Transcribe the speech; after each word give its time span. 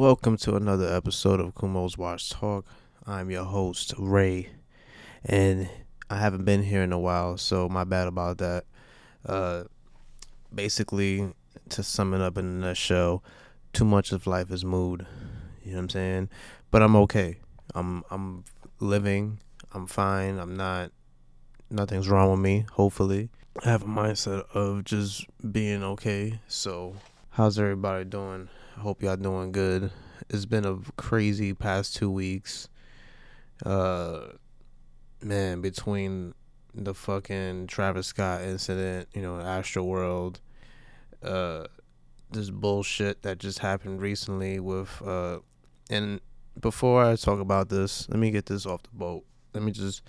Welcome 0.00 0.38
to 0.38 0.56
another 0.56 0.90
episode 0.90 1.40
of 1.40 1.54
Kumo's 1.54 1.98
Watch 1.98 2.30
Talk. 2.30 2.64
I'm 3.06 3.30
your 3.30 3.44
host, 3.44 3.92
Ray, 3.98 4.48
and 5.26 5.68
I 6.08 6.16
haven't 6.16 6.46
been 6.46 6.62
here 6.62 6.82
in 6.82 6.90
a 6.94 6.98
while, 6.98 7.36
so 7.36 7.68
my 7.68 7.84
bad 7.84 8.08
about 8.08 8.38
that. 8.38 8.64
Uh, 9.26 9.64
basically, 10.54 11.34
to 11.68 11.82
sum 11.82 12.14
it 12.14 12.22
up 12.22 12.38
in 12.38 12.46
a 12.46 12.48
nutshell, 12.48 13.22
too 13.74 13.84
much 13.84 14.10
of 14.12 14.26
life 14.26 14.50
is 14.50 14.64
mood. 14.64 15.06
You 15.62 15.72
know 15.72 15.76
what 15.76 15.82
I'm 15.82 15.88
saying? 15.90 16.28
But 16.70 16.80
I'm 16.80 16.96
okay. 16.96 17.36
I'm 17.74 18.02
I'm 18.10 18.44
living. 18.78 19.38
I'm 19.72 19.86
fine. 19.86 20.38
I'm 20.38 20.56
not. 20.56 20.92
Nothing's 21.68 22.08
wrong 22.08 22.30
with 22.30 22.40
me. 22.40 22.64
Hopefully, 22.72 23.28
I 23.62 23.68
have 23.68 23.82
a 23.82 23.86
mindset 23.86 24.46
of 24.54 24.82
just 24.84 25.26
being 25.52 25.84
okay. 25.84 26.40
So, 26.48 26.96
how's 27.32 27.58
everybody 27.58 28.06
doing? 28.06 28.48
Hope 28.80 29.02
y'all 29.02 29.14
doing 29.14 29.52
good. 29.52 29.90
It's 30.30 30.46
been 30.46 30.64
a 30.64 30.78
crazy 30.96 31.52
past 31.52 31.94
two 31.94 32.10
weeks. 32.10 32.66
Uh, 33.62 34.28
man, 35.20 35.60
between 35.60 36.32
the 36.74 36.94
fucking 36.94 37.66
Travis 37.66 38.06
Scott 38.06 38.40
incident, 38.40 39.08
you 39.12 39.20
know, 39.20 39.34
Astroworld, 39.34 40.36
uh, 41.22 41.66
this 42.30 42.48
bullshit 42.48 43.20
that 43.20 43.36
just 43.36 43.58
happened 43.58 44.00
recently 44.00 44.60
with, 44.60 45.02
uh, 45.06 45.40
and 45.90 46.18
before 46.58 47.04
I 47.04 47.16
talk 47.16 47.38
about 47.38 47.68
this, 47.68 48.08
let 48.08 48.18
me 48.18 48.30
get 48.30 48.46
this 48.46 48.64
off 48.64 48.82
the 48.84 48.96
boat. 48.96 49.26
Let 49.52 49.62
me 49.62 49.72
just 49.72 50.00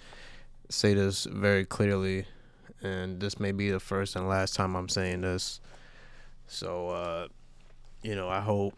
say 0.70 0.94
this 0.94 1.26
very 1.26 1.66
clearly, 1.66 2.26
and 2.82 3.20
this 3.20 3.38
may 3.38 3.52
be 3.52 3.70
the 3.70 3.82
first 3.82 4.16
and 4.16 4.30
last 4.30 4.56
time 4.56 4.78
I'm 4.78 4.88
saying 4.88 5.20
this. 5.20 5.60
So, 6.48 6.88
uh, 6.88 7.28
you 8.04 8.16
know, 8.16 8.30
I 8.30 8.40
hope, 8.42 8.74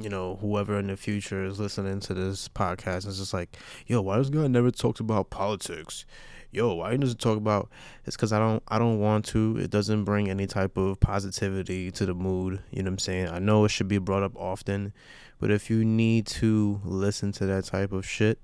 you 0.00 0.08
know, 0.08 0.36
whoever 0.40 0.78
in 0.78 0.86
the 0.86 0.96
future 0.96 1.44
is 1.44 1.58
listening 1.58 2.00
to 2.00 2.14
this 2.14 2.48
podcast 2.48 3.06
is 3.06 3.18
just 3.18 3.34
like, 3.34 3.56
yo, 3.86 4.00
why 4.00 4.18
this 4.18 4.30
guy 4.30 4.46
never 4.46 4.70
talks 4.70 5.00
about 5.00 5.30
politics? 5.30 6.04
Yo, 6.52 6.74
why 6.74 6.96
doesn't 6.96 7.20
talk 7.20 7.36
about? 7.36 7.68
It's 8.06 8.16
because 8.16 8.32
I 8.32 8.38
don't, 8.38 8.62
I 8.68 8.78
don't 8.78 8.98
want 8.98 9.24
to. 9.26 9.56
It 9.58 9.70
doesn't 9.70 10.04
bring 10.04 10.28
any 10.28 10.46
type 10.46 10.76
of 10.76 10.98
positivity 10.98 11.92
to 11.92 12.06
the 12.06 12.14
mood. 12.14 12.60
You 12.70 12.82
know 12.82 12.88
what 12.88 12.94
I'm 12.94 12.98
saying? 12.98 13.28
I 13.28 13.38
know 13.38 13.64
it 13.64 13.70
should 13.70 13.86
be 13.86 13.98
brought 13.98 14.24
up 14.24 14.36
often, 14.36 14.92
but 15.38 15.50
if 15.50 15.70
you 15.70 15.84
need 15.84 16.26
to 16.26 16.80
listen 16.84 17.30
to 17.32 17.46
that 17.46 17.66
type 17.66 17.92
of 17.92 18.04
shit, 18.04 18.40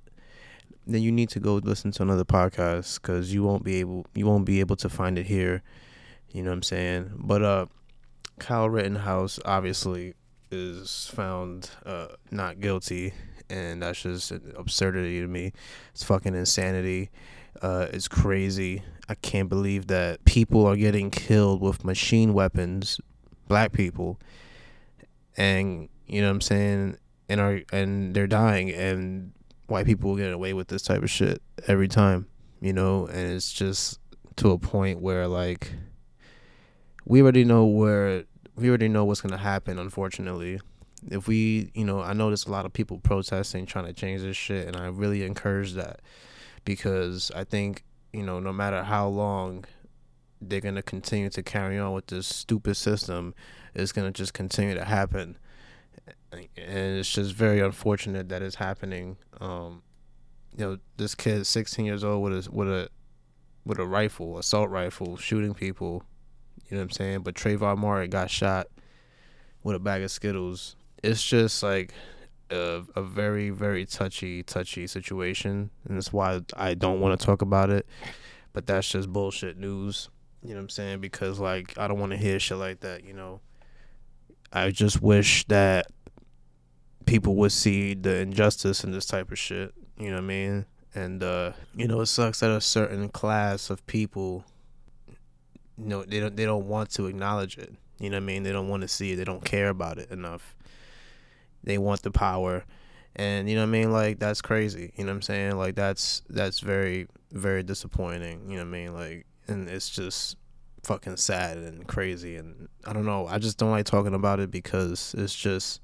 then 0.87 1.03
you 1.03 1.11
need 1.11 1.31
to 1.31 1.41
go 1.41 1.57
listen 1.57 1.91
to 1.93 2.03
another 2.03 2.25
podcast 2.25 3.01
because 3.01 3.35
you 3.35 3.43
won't 3.43 3.65
be 3.65 3.77
able, 3.77 4.07
you 4.15 4.25
won't 4.25 4.45
be 4.45 4.61
able 4.61 4.77
to 4.77 4.89
find 4.89 5.19
it 5.19 5.27
here. 5.27 5.63
You 6.31 6.43
know 6.43 6.51
what 6.51 6.57
I'm 6.57 6.63
saying? 6.63 7.13
But 7.17 7.43
uh, 7.43 7.67
Kyle 8.39 8.69
Rittenhouse 8.69 9.39
obviously 9.45 10.15
is 10.57 11.11
found 11.13 11.71
uh, 11.85 12.09
not 12.31 12.61
guilty, 12.61 13.13
and 13.49 13.83
that's 13.83 14.03
just 14.03 14.31
an 14.31 14.53
absurdity 14.57 15.21
to 15.21 15.27
me. 15.27 15.53
It's 15.93 16.03
fucking 16.03 16.35
insanity. 16.35 17.11
Uh, 17.63 17.87
it's 17.93 18.09
crazy. 18.09 18.83
I 19.09 19.15
can't 19.15 19.49
believe 19.49 19.87
that 19.87 20.25
people 20.25 20.67
are 20.67 20.77
getting 20.77 21.11
killed 21.11 21.61
with 21.61 21.85
machine 21.85 22.35
weapons, 22.35 23.01
black 23.49 23.73
people, 23.73 24.19
and 25.37 25.89
you 26.07 26.21
know 26.21 26.29
what 26.29 26.35
I'm 26.35 26.41
saying, 26.41 26.99
and 27.29 27.41
are 27.41 27.61
and 27.73 28.15
they're 28.15 28.27
dying, 28.27 28.71
and 28.71 29.33
white 29.69 29.87
people 29.87 30.17
get 30.17 30.33
away 30.33 30.53
with 30.53 30.69
this 30.69 30.83
type 30.83 31.03
of 31.03 31.11
shit 31.11 31.43
every 31.67 31.89
time, 31.89 32.27
you 32.61 32.73
know, 32.73 33.07
and 33.07 33.33
it's 33.33 33.53
just 33.53 34.01
to 34.37 34.51
a 34.51 34.59
point 34.59 35.01
where 35.01 35.27
like 35.27 35.73
we 37.05 37.23
already 37.23 37.45
know 37.45 37.65
where 37.65 38.25
we 38.57 38.69
already 38.69 38.89
know 38.89 39.05
what's 39.05 39.21
gonna 39.21 39.37
happen. 39.37 39.79
Unfortunately, 39.79 40.61
if 41.11 41.29
we, 41.29 41.71
you 41.75 41.85
know, 41.85 42.01
I 42.01 42.15
notice 42.15 42.45
a 42.47 42.51
lot 42.51 42.67
of 42.67 42.73
people 42.73 42.99
protesting, 42.99 43.67
trying 43.67 43.87
to 43.87 43.93
change 43.93 44.23
this 44.23 44.37
shit, 44.37 44.67
and 44.67 44.77
I 44.77 44.87
really 44.89 45.23
encourage 45.23 45.75
that 45.75 46.01
because 46.65 47.31
I 47.35 47.45
think 47.45 47.85
you 48.13 48.23
know, 48.23 48.41
no 48.41 48.53
matter 48.53 48.83
how 48.83 49.09
long 49.09 49.65
they're 50.41 50.61
gonna 50.61 50.83
continue 50.83 51.29
to 51.31 51.43
carry 51.43 51.79
on 51.79 51.93
with 51.93 52.07
this 52.07 52.27
stupid 52.27 52.77
system, 52.77 53.35
it's 53.75 53.93
gonna 53.93 54.11
just 54.11 54.33
continue 54.33 54.75
to 54.75 54.85
happen, 54.85 55.37
and 56.33 56.49
it's 56.57 57.13
just 57.13 57.35
very 57.35 57.61
unfortunate 57.61 58.31
that 58.31 58.43
it's 58.43 58.57
happening. 58.57 59.19
Um, 59.41 59.83
you 60.57 60.65
know, 60.65 60.79
this 60.97 61.15
kid, 61.15 61.47
16 61.47 61.85
years 61.85 62.03
old, 62.03 62.23
with 62.23 62.47
a 62.47 62.51
with 62.51 62.69
a 62.69 62.89
with 63.67 63.79
a 63.79 63.87
rifle, 63.87 64.39
assault 64.39 64.71
rifle, 64.71 65.19
shooting 65.19 65.53
people 65.53 66.05
you 66.69 66.77
know 66.77 66.83
what 66.83 66.85
I'm 66.85 66.91
saying? 66.91 67.21
But 67.21 67.35
Trayvon 67.35 67.79
Martin 67.79 68.11
got 68.11 68.31
shot 68.31 68.69
with 69.63 69.77
a 69.77 69.79
bag 69.79 70.03
of 70.03 70.11
Skittles. 70.11 70.77
It's 71.03 71.23
just 71.23 71.63
like 71.63 71.93
a, 72.51 72.83
a 72.95 73.03
very, 73.03 73.51
very 73.51 73.85
touchy, 73.85 74.43
touchy 74.43 74.87
situation. 74.87 75.71
And 75.89 75.97
that's 75.97 76.13
why 76.13 76.41
I 76.57 76.75
don't 76.75 77.01
want 77.01 77.19
to 77.19 77.27
talk 77.27 77.43
about 77.43 77.71
it. 77.71 77.87
But 78.53 78.67
that's 78.67 78.89
just 78.89 79.13
bullshit 79.13 79.59
news. 79.59 80.09
You 80.43 80.51
know 80.51 80.57
what 80.57 80.63
I'm 80.63 80.69
saying? 80.71 81.01
Because, 81.01 81.39
like, 81.39 81.77
I 81.79 81.89
don't 81.89 81.99
want 81.99 82.13
to 82.13 82.19
hear 82.19 82.39
shit 82.39 82.59
like 82.59 82.81
that, 82.81 83.05
you 83.05 83.13
know? 83.13 83.41
I 84.53 84.71
just 84.71 85.03
wish 85.03 85.45
that 85.49 85.87
people 87.05 87.35
would 87.37 87.53
see 87.53 87.95
the 87.95 88.17
injustice 88.19 88.85
in 88.85 88.93
this 88.93 89.07
type 89.07 89.31
of 89.31 89.39
shit. 89.39 89.75
You 89.99 90.11
know 90.11 90.17
what 90.17 90.25
I 90.25 90.27
mean? 90.27 90.67
And, 90.95 91.23
uh, 91.23 91.53
you 91.75 91.87
know, 91.89 92.01
it 92.01 92.07
sucks 92.07 92.41
that 92.41 92.51
a 92.51 92.61
certain 92.61 93.09
class 93.09 93.71
of 93.71 93.87
people 93.87 94.45
know 95.79 96.05
they 96.05 96.21
don't 96.21 96.37
they 96.37 96.45
don't 96.45 96.67
want 96.67 96.91
to 96.91 97.07
acknowledge 97.07 97.59
it. 97.59 97.73
You 97.99 98.11
know 98.11 98.17
what 98.17 98.25
I 98.25 98.27
mean? 98.27 98.43
They 98.43 98.53
don't 98.53 98.69
want 98.69 98.83
to 98.83 98.89
see 98.89 99.13
it. 99.13 99.17
They 99.17 99.25
don't 99.25 99.45
care 99.45 99.69
about 99.69 99.99
it 99.99 100.11
enough. 100.11 100.55
They 101.65 101.79
want 101.79 102.03
the 102.03 102.11
power. 102.11 102.65
And 103.15 103.49
you 103.49 103.55
know 103.55 103.63
what 103.63 103.69
I 103.69 103.71
mean? 103.71 103.93
Like 103.93 104.19
that's 104.19 104.43
crazy. 104.43 104.93
You 104.97 105.05
know 105.05 105.13
what 105.13 105.17
I'm 105.17 105.23
saying? 105.23 105.57
Like 105.57 105.75
that's 105.75 106.23
that's 106.29 106.61
very 106.61 107.09
very 107.33 107.63
disappointing. 107.63 108.49
You 108.49 108.57
know 108.57 108.65
what 108.65 108.69
I 108.69 108.79
mean? 108.79 108.95
Like 108.95 109.27
and 109.49 109.69
it's 109.69 109.89
just 109.89 110.37
fucking 110.83 111.17
sad 111.17 111.57
and 111.59 111.87
crazy 111.87 112.37
and 112.37 112.69
I 112.85 112.93
don't 112.93 113.07
know. 113.07 113.27
I 113.27 113.39
just 113.39 113.59
don't 113.59 113.71
like 113.71 113.87
talking 113.87 114.15
about 114.15 114.39
it 114.41 114.51
because 114.51 115.15
it's 115.19 115.35
just 115.35 115.81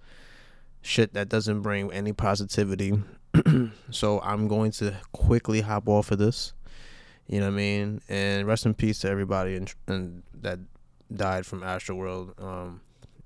shit 0.83 1.15
that 1.15 1.29
doesn't 1.29 1.63
bring 1.63 1.93
any 1.93 2.13
positivity. 2.13 3.03
so 3.91 4.21
I'm 4.21 4.47
going 4.47 4.71
to 4.73 4.95
quickly 5.13 5.63
hop 5.63 5.89
off 5.89 6.11
of 6.11 6.19
this 6.19 6.53
you 7.27 7.41
know 7.41 7.47
what 7.47 7.55
I 7.55 7.57
mean? 7.57 8.01
And 8.09 8.47
rest 8.47 8.67
in 8.67 8.75
peace 8.75 9.01
to 9.01 9.09
everybody 9.09 9.57
and, 9.57 9.73
and 9.87 10.23
that 10.41 10.59
died 11.15 11.47
from 11.47 11.61
Astroworld, 11.61 12.41
um, 12.43 12.81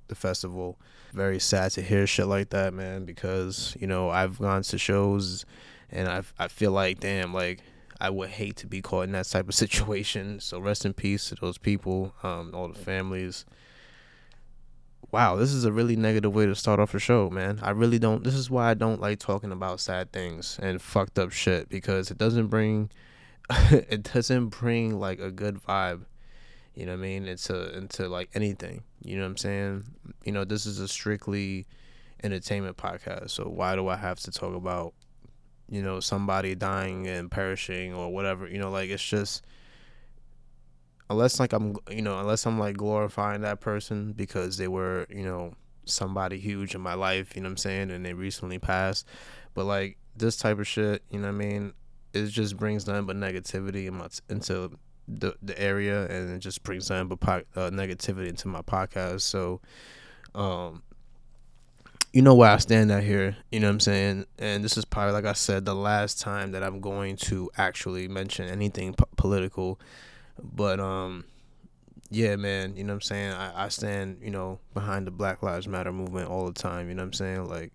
the 0.09 0.15
festival. 0.15 0.79
Very 1.13 1.39
sad 1.39 1.73
to 1.73 1.83
hear 1.83 2.07
shit 2.07 2.27
like 2.27 2.51
that, 2.51 2.75
man. 2.75 3.05
Because 3.05 3.77
you 3.81 3.87
know 3.87 4.11
I've 4.11 4.39
gone 4.39 4.63
to 4.63 4.79
shows, 4.79 5.45
and 5.91 6.09
I 6.09 6.23
I 6.39 6.49
feel 6.49 6.73
like 6.73 7.01
damn, 7.01 7.33
like 7.33 7.61
I 8.01 8.11
would 8.11 8.31
hate 8.31 8.57
to 8.57 8.67
be 8.67 8.83
caught 8.83 9.05
in 9.05 9.13
that 9.13 9.27
type 9.27 9.49
of 9.49 9.55
situation. 9.65 10.41
So 10.41 10.59
rest 10.59 10.85
in 10.85 10.93
peace 10.93 11.29
to 11.29 11.35
those 11.37 11.59
people, 11.59 12.15
um, 12.23 12.51
all 12.55 12.69
the 12.69 12.79
families. 12.79 13.45
Wow, 15.13 15.37
this 15.37 15.53
is 15.53 15.65
a 15.65 15.73
really 15.73 15.95
negative 15.95 16.35
way 16.35 16.47
to 16.47 16.55
start 16.55 16.81
off 16.81 16.93
a 16.93 16.99
show, 16.99 17.31
man. 17.31 17.61
I 17.63 17.71
really 17.71 17.99
don't. 17.99 18.25
This 18.25 18.35
is 18.35 18.51
why 18.51 18.71
I 18.71 18.75
don't 18.75 19.01
like 19.01 19.19
talking 19.19 19.53
about 19.53 19.81
sad 19.81 20.13
things 20.13 20.59
and 20.61 20.83
fucked 20.83 21.19
up 21.19 21.33
shit 21.33 21.69
because 21.69 22.11
it 22.11 22.19
doesn't 22.19 22.49
bring 22.49 22.91
it 23.71 24.03
doesn't 24.03 24.49
bring 24.49 24.99
like 24.99 25.21
a 25.21 25.31
good 25.31 25.63
vibe 25.63 26.05
you 26.75 26.85
know 26.85 26.93
what 26.93 26.99
i 26.99 27.03
mean 27.03 27.27
into 27.27 27.77
into 27.77 28.09
like 28.09 28.29
anything 28.35 28.83
you 29.03 29.17
know 29.17 29.23
what 29.23 29.31
i'm 29.31 29.37
saying? 29.37 29.85
You 30.25 30.33
know 30.33 30.45
this 30.45 30.67
is 30.67 30.81
a 30.81 30.89
strictly 30.89 31.67
entertainment 32.25 32.77
podcast 32.77 33.31
so 33.31 33.45
why 33.45 33.77
do 33.77 33.89
i 33.89 33.97
have 33.97 34.19
to 34.21 34.31
talk 34.31 34.55
about 34.55 34.95
you 35.69 35.83
know 35.83 36.01
somebody 36.01 36.55
dying 36.55 37.07
and 37.07 37.31
perishing 37.31 37.95
or 37.95 38.13
whatever? 38.13 38.49
You 38.49 38.59
know 38.59 38.71
like 38.71 38.91
it's 38.91 39.05
just 39.05 39.45
unless 41.09 41.39
like 41.39 41.53
i'm 41.53 41.77
you 41.89 42.03
know 42.03 42.19
unless 42.19 42.47
i'm 42.47 42.59
like 42.59 42.77
glorifying 42.77 43.43
that 43.43 43.61
person 43.61 44.13
because 44.13 44.57
they 44.57 44.67
were 44.67 45.07
you 45.09 45.23
know 45.23 45.53
somebody 45.85 46.37
huge 46.37 46.75
in 46.75 46.81
my 46.81 46.95
life 46.95 47.37
you 47.37 47.43
know 47.43 47.47
what 47.47 47.53
i'm 47.53 47.57
saying 47.57 47.91
and 47.93 48.05
they 48.05 48.13
recently 48.13 48.59
passed. 48.59 49.07
But 49.55 49.67
like 49.67 49.99
this 50.17 50.37
type 50.37 50.59
of 50.59 50.67
shit 50.67 51.03
you 51.11 51.21
know 51.21 51.29
what 51.29 51.35
i 51.35 51.39
mean 51.39 51.73
it 52.25 52.29
just 52.29 52.57
brings 52.57 52.87
nothing 52.87 53.07
but 53.07 53.17
negativity 53.17 53.87
in 53.87 53.95
my, 53.95 54.09
into 54.29 54.71
the 55.09 55.35
the 55.43 55.59
area, 55.61 56.07
and 56.07 56.31
it 56.31 56.39
just 56.39 56.63
brings 56.63 56.91
nothing 56.91 57.09
but 57.09 57.21
po- 57.21 57.43
uh, 57.55 57.71
negativity 57.71 58.29
into 58.29 58.49
my 58.49 58.63
podcast. 58.63 59.23
So, 59.23 59.61
um, 60.35 60.83
you 62.13 62.23
know 62.23 62.35
where 62.35 62.51
I 62.51 62.57
stand 62.57 62.91
out 62.91 63.03
here. 63.03 63.37
You 63.53 63.61
know 63.61 63.69
what 63.69 63.75
I'm 63.75 63.81
saying? 63.81 64.27
And 64.39 64.65
this 64.65 64.77
is 64.77 64.85
probably, 64.85 65.13
like 65.13 65.27
I 65.27 65.35
said, 65.35 65.65
the 65.65 65.75
last 65.75 66.21
time 66.21 66.53
that 66.53 66.63
I'm 66.63 66.81
going 66.81 67.17
to 67.17 67.51
actually 67.57 68.09
mention 68.09 68.49
anything 68.49 68.95
po- 68.95 69.09
political. 69.17 69.79
But 70.43 70.81
um, 70.81 71.25
yeah, 72.11 72.37
man. 72.37 72.77
You 72.77 72.85
know 72.85 72.95
what 72.95 72.97
I'm 72.97 73.01
saying? 73.03 73.33
I, 73.33 73.67
I 73.67 73.69
stand, 73.69 74.19
you 74.23 74.31
know, 74.31 74.59
behind 74.75 75.07
the 75.07 75.11
Black 75.11 75.43
Lives 75.43 75.69
Matter 75.69 75.93
movement 75.93 76.29
all 76.29 76.47
the 76.47 76.53
time. 76.53 76.89
You 76.89 76.95
know 76.95 77.03
what 77.03 77.09
I'm 77.09 77.13
saying? 77.13 77.49
Like, 77.49 77.73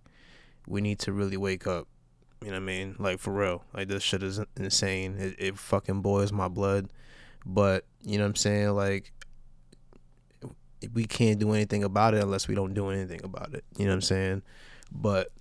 we 0.67 0.81
need 0.81 0.99
to 0.99 1.13
really 1.13 1.37
wake 1.37 1.67
up 1.67 1.87
you 2.41 2.47
know 2.47 2.53
what 2.53 2.63
I 2.63 2.65
mean? 2.65 2.95
Like 2.99 3.19
for 3.19 3.31
real. 3.31 3.63
Like 3.73 3.87
this 3.87 4.03
shit 4.03 4.23
is 4.23 4.39
insane. 4.57 5.15
It, 5.17 5.35
it 5.37 5.57
fucking 5.57 6.01
boils 6.01 6.31
my 6.31 6.47
blood. 6.47 6.89
But 7.45 7.85
you 8.03 8.17
know 8.17 8.23
what 8.23 8.29
I'm 8.29 8.35
saying? 8.35 8.69
Like 8.69 9.11
we 10.93 11.05
can't 11.05 11.39
do 11.39 11.51
anything 11.53 11.83
about 11.83 12.13
it 12.13 12.23
unless 12.23 12.47
we 12.47 12.55
don't 12.55 12.73
do 12.73 12.89
anything 12.89 13.23
about 13.23 13.53
it. 13.53 13.63
You 13.77 13.85
know 13.85 13.91
what 13.91 13.95
I'm 13.95 14.01
saying? 14.01 14.41
but 14.91 15.31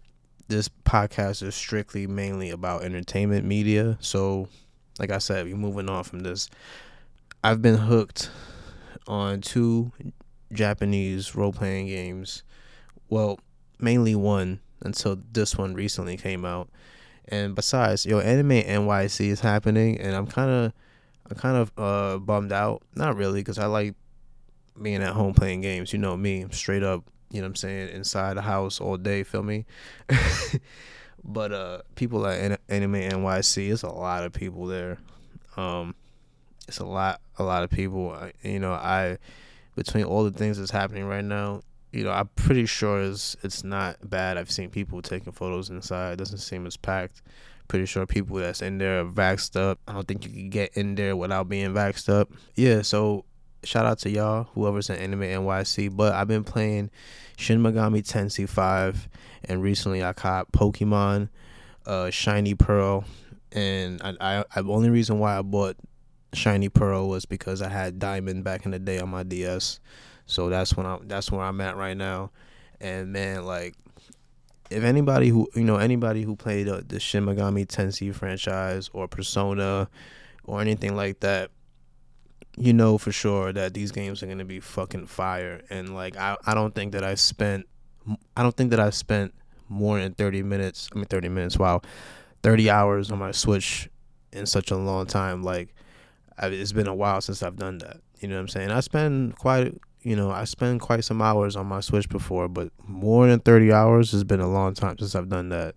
this 0.49 0.69
podcast 0.85 1.43
is 1.43 1.55
strictly 1.55 2.07
mainly 2.07 2.51
about 2.51 2.83
entertainment 2.83 3.45
media. 3.45 3.99
So, 4.01 4.49
like 4.99 5.11
I 5.11 5.19
said, 5.19 5.47
we're 5.47 5.57
moving 5.57 5.89
on 5.89 6.05
from 6.05 6.21
this. 6.21 6.49
I've 7.43 7.63
been 7.63 7.77
hooked 7.77 8.31
on 9.07 9.41
two 9.41 9.93
Japanese 10.53 11.35
role 11.35 11.53
playing 11.53 11.87
games. 11.87 12.43
Well, 13.09 13.41
mainly 13.79 14.15
one 14.15 14.61
until 14.83 15.19
this 15.33 15.57
one 15.57 15.75
recently 15.75 16.17
came 16.17 16.45
out. 16.45 16.69
And 17.29 17.55
besides, 17.55 18.07
yo, 18.07 18.19
Anime 18.19 18.63
NYC 18.63 19.29
is 19.29 19.41
happening, 19.41 20.01
and 20.01 20.17
I'm 20.17 20.27
kind 20.27 20.51
of, 20.51 20.73
I'm 21.31 21.37
kind 21.37 21.57
of 21.57 21.73
uh 21.77 22.19
bummed 22.19 22.53
out. 22.53 22.83
Not 22.95 23.17
really, 23.17 23.43
cause 23.45 23.59
I 23.59 23.67
like 23.67 23.95
being 24.81 25.03
at 25.03 25.13
home 25.13 25.35
playing 25.35 25.61
games. 25.61 25.93
You 25.93 25.99
know 25.99 26.17
me, 26.17 26.41
I'm 26.41 26.53
straight 26.53 26.83
up. 26.83 27.05
You 27.31 27.41
know 27.41 27.45
what 27.45 27.51
I'm 27.51 27.57
saying? 27.57 27.89
Inside 27.91 28.37
the 28.37 28.43
house 28.43 28.81
all 28.81 28.97
day. 28.97 29.23
Feel 29.23 29.45
me? 29.45 29.65
but 31.25 31.53
uh, 31.53 31.83
people 31.95 32.27
at 32.27 32.61
Anime 32.69 32.95
NYC, 32.95 33.73
it's 33.73 33.83
a 33.83 33.89
lot 33.89 34.25
of 34.25 34.33
people 34.33 34.67
there. 34.67 34.99
Um, 35.57 35.95
it's 36.67 36.79
a 36.79 36.85
lot, 36.85 37.21
a 37.39 37.45
lot 37.45 37.63
of 37.63 37.71
people. 37.71 38.11
I, 38.13 38.33
you 38.43 38.59
know, 38.59 38.73
I 38.73 39.19
between 39.77 40.05
all 40.05 40.25
the 40.25 40.31
things 40.31 40.59
that's 40.59 40.71
happening 40.71 41.05
right 41.05 41.25
now, 41.25 41.63
you 41.93 42.05
know, 42.05 42.13
I'm 42.13 42.29
pretty 42.37 42.67
sure 42.67 43.03
it's 43.03 43.37
it's 43.43 43.65
not 43.65 43.97
bad. 44.09 44.39
I've 44.39 44.51
seen 44.51 44.71
people 44.71 45.03
taking 45.03 45.33
photos 45.33 45.71
inside. 45.71 46.15
It 46.15 46.17
doesn't 46.17 46.39
seem 46.39 46.67
as 46.67 46.77
packed. 46.77 47.23
Pretty 47.69 47.87
sure 47.87 48.07
people 48.07 48.37
that's 48.37 48.63
in 48.63 48.79
there 48.79 49.01
are 49.01 49.05
vaxxed 49.05 49.57
up. 49.57 49.79
I 49.87 49.93
don't 49.93 50.07
think 50.07 50.25
you 50.25 50.33
can 50.33 50.51
get 50.51 50.77
in 50.77 50.95
there 50.95 51.17
without 51.17 51.49
being 51.49 51.73
vaxxed 51.73 52.09
up. 52.09 52.31
Yeah, 52.55 52.83
so 52.83 53.25
shout 53.65 53.87
out 53.87 53.99
to 54.01 54.11
y'all, 54.11 54.45
whoever's 54.55 54.91
in 54.91 54.97
Anime 54.97 55.21
NYC. 55.21 55.95
But 55.95 56.15
I've 56.15 56.29
been 56.29 56.45
playing 56.45 56.91
Shin 57.37 57.63
Megami 57.63 58.03
Tensei 58.03 58.49
5, 58.49 59.09
and 59.45 59.63
recently 59.63 60.03
I 60.03 60.13
caught 60.13 60.51
Pokemon 60.53 61.29
uh, 61.87 62.11
Shiny 62.11 62.55
Pearl. 62.55 63.05
And 63.53 64.01
I, 64.03 64.15
I, 64.21 64.45
I, 64.55 64.63
the 64.63 64.73
only 64.73 64.91
reason 64.91 65.19
why 65.19 65.39
I 65.39 65.43
bought 65.43 65.77
Shiny 66.33 66.69
Pearl 66.69 67.09
was 67.09 67.25
because 67.25 67.63
I 67.63 67.69
had 67.69 67.99
Diamond 67.99 68.45
back 68.45 68.65
in 68.65 68.71
the 68.71 68.79
day 68.79 69.01
on 69.01 69.09
my 69.09 69.23
DS. 69.23 69.81
So 70.31 70.49
that's 70.49 70.77
when 70.77 70.87
I 70.87 70.99
that's 71.03 71.31
where 71.31 71.43
I'm 71.43 71.61
at 71.61 71.77
right 71.77 71.97
now. 71.97 72.31
And 72.81 73.13
man, 73.13 73.45
like 73.45 73.75
if 74.71 74.85
anybody 74.85 75.29
who 75.29 75.49
you 75.55 75.65
know 75.65 75.77
anybody 75.77 76.23
who 76.23 76.37
played 76.37 76.69
uh, 76.69 76.81
the 76.87 77.01
Shin 77.01 77.25
Megami 77.25 77.67
Tensei 77.67 78.15
franchise 78.15 78.91
or 78.93 79.09
Persona 79.09 79.89
or 80.45 80.61
anything 80.61 80.97
like 80.97 81.21
that, 81.21 81.51
you 82.57 82.73
know 82.73 82.99
for 82.99 83.13
sure 83.13 83.53
that 83.53 83.75
these 83.75 83.91
games 83.93 84.23
are 84.23 84.27
gonna 84.27 84.45
be 84.45 84.61
fucking 84.61 85.07
fire. 85.07 85.63
And 85.71 85.95
like 85.95 86.17
I 86.17 86.37
I 86.47 86.55
don't 86.55 86.75
think 86.75 86.93
that 86.93 87.05
I 87.05 87.15
spent 87.15 87.67
I 88.37 88.43
don't 88.43 88.57
think 88.57 88.71
that 88.71 88.81
I 88.81 88.91
spent 88.91 89.35
more 89.69 89.99
than 89.99 90.15
thirty 90.15 90.43
minutes. 90.43 90.89
I 90.93 90.97
mean 90.97 91.07
thirty 91.07 91.29
minutes. 91.29 91.59
Wow, 91.59 91.83
thirty 92.43 92.71
hours 92.71 93.11
on 93.11 93.19
my 93.19 93.33
Switch 93.33 93.89
in 94.33 94.47
such 94.47 94.71
a 94.71 94.77
long 94.77 95.07
time. 95.07 95.43
Like 95.43 95.75
it's 96.39 96.73
been 96.73 96.87
a 96.87 96.95
while 96.95 97.21
since 97.21 97.43
I've 97.43 97.57
done 97.57 97.79
that. 97.79 97.99
You 98.21 98.29
know 98.29 98.37
what 98.37 98.43
I'm 98.43 98.49
saying? 98.49 98.71
I 98.71 98.81
spend 98.81 99.37
quite, 99.37 99.79
you 100.03 100.17
know, 100.17 100.31
I 100.31 100.45
spend 100.45 100.81
quite 100.81 101.05
some 101.05 101.21
hours 101.21 101.57
on 101.57 101.67
my 101.67 101.81
Switch 101.81 102.09
before, 102.09 102.49
but 102.49 102.71
more 102.87 103.27
than 103.27 103.41
30 103.41 103.73
hours 103.73 104.13
has 104.13 104.25
been 104.25 104.41
a 104.41 104.49
long 104.51 104.75
time 104.75 104.99
since 104.99 105.15
I've 105.15 105.29
done 105.29 105.51
that. 105.51 105.77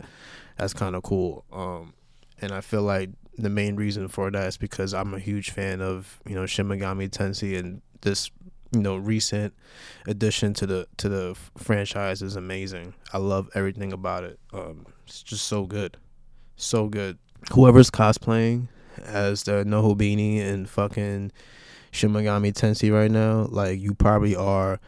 That's 0.56 0.72
kind 0.72 0.94
of 0.94 1.02
cool. 1.02 1.44
Um, 1.52 1.94
and 2.40 2.52
I 2.52 2.60
feel 2.60 2.82
like 2.82 3.10
the 3.36 3.50
main 3.50 3.76
reason 3.76 4.08
for 4.08 4.30
that 4.30 4.46
is 4.46 4.56
because 4.56 4.94
I'm 4.94 5.14
a 5.14 5.18
huge 5.18 5.50
fan 5.50 5.80
of, 5.80 6.20
you 6.26 6.34
know, 6.34 6.46
Shin 6.46 6.68
Megami 6.68 7.10
Tensei 7.10 7.58
and 7.58 7.82
this, 8.00 8.30
you 8.72 8.80
know, 8.80 8.96
recent 8.96 9.52
addition 10.06 10.54
to 10.54 10.66
the 10.66 10.86
to 10.98 11.08
the 11.08 11.36
franchise 11.56 12.22
is 12.22 12.36
amazing. 12.36 12.94
I 13.12 13.18
love 13.18 13.50
everything 13.54 13.92
about 13.92 14.24
it. 14.24 14.38
Um, 14.52 14.86
it's 15.06 15.22
just 15.22 15.46
so 15.46 15.64
good. 15.66 15.96
So 16.56 16.88
good. 16.88 17.18
Whoever's 17.52 17.90
cosplaying 17.90 18.68
as 19.04 19.42
the 19.42 19.64
Nahobino 19.64 20.40
and 20.40 20.68
fucking 20.68 21.32
Shin 21.94 22.10
Megami 22.10 22.52
Tensei 22.52 22.92
right 22.92 23.10
now, 23.10 23.46
like 23.50 23.78
you 23.78 23.94
probably 23.94 24.34
are 24.34 24.80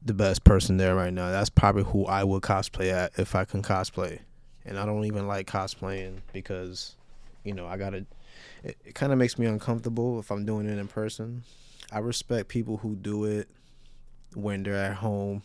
the 0.00 0.14
best 0.14 0.44
person 0.44 0.76
there 0.76 0.94
right 0.94 1.12
now. 1.12 1.32
That's 1.32 1.50
probably 1.50 1.82
who 1.82 2.06
I 2.06 2.22
would 2.22 2.42
cosplay 2.42 2.92
at 2.92 3.18
if 3.18 3.34
I 3.34 3.44
can 3.44 3.62
cosplay. 3.62 4.20
And 4.64 4.78
I 4.78 4.86
don't 4.86 5.04
even 5.06 5.26
like 5.26 5.48
cosplaying 5.48 6.18
because, 6.32 6.94
you 7.42 7.52
know, 7.52 7.66
I 7.66 7.76
gotta. 7.76 8.06
It, 8.62 8.76
it 8.84 8.94
kind 8.94 9.10
of 9.10 9.18
makes 9.18 9.40
me 9.40 9.46
uncomfortable 9.46 10.20
if 10.20 10.30
I'm 10.30 10.44
doing 10.44 10.68
it 10.68 10.78
in 10.78 10.86
person. 10.86 11.42
I 11.90 11.98
respect 11.98 12.46
people 12.46 12.76
who 12.76 12.94
do 12.94 13.24
it 13.24 13.48
when 14.34 14.62
they're 14.62 14.76
at 14.76 14.98
home 14.98 15.42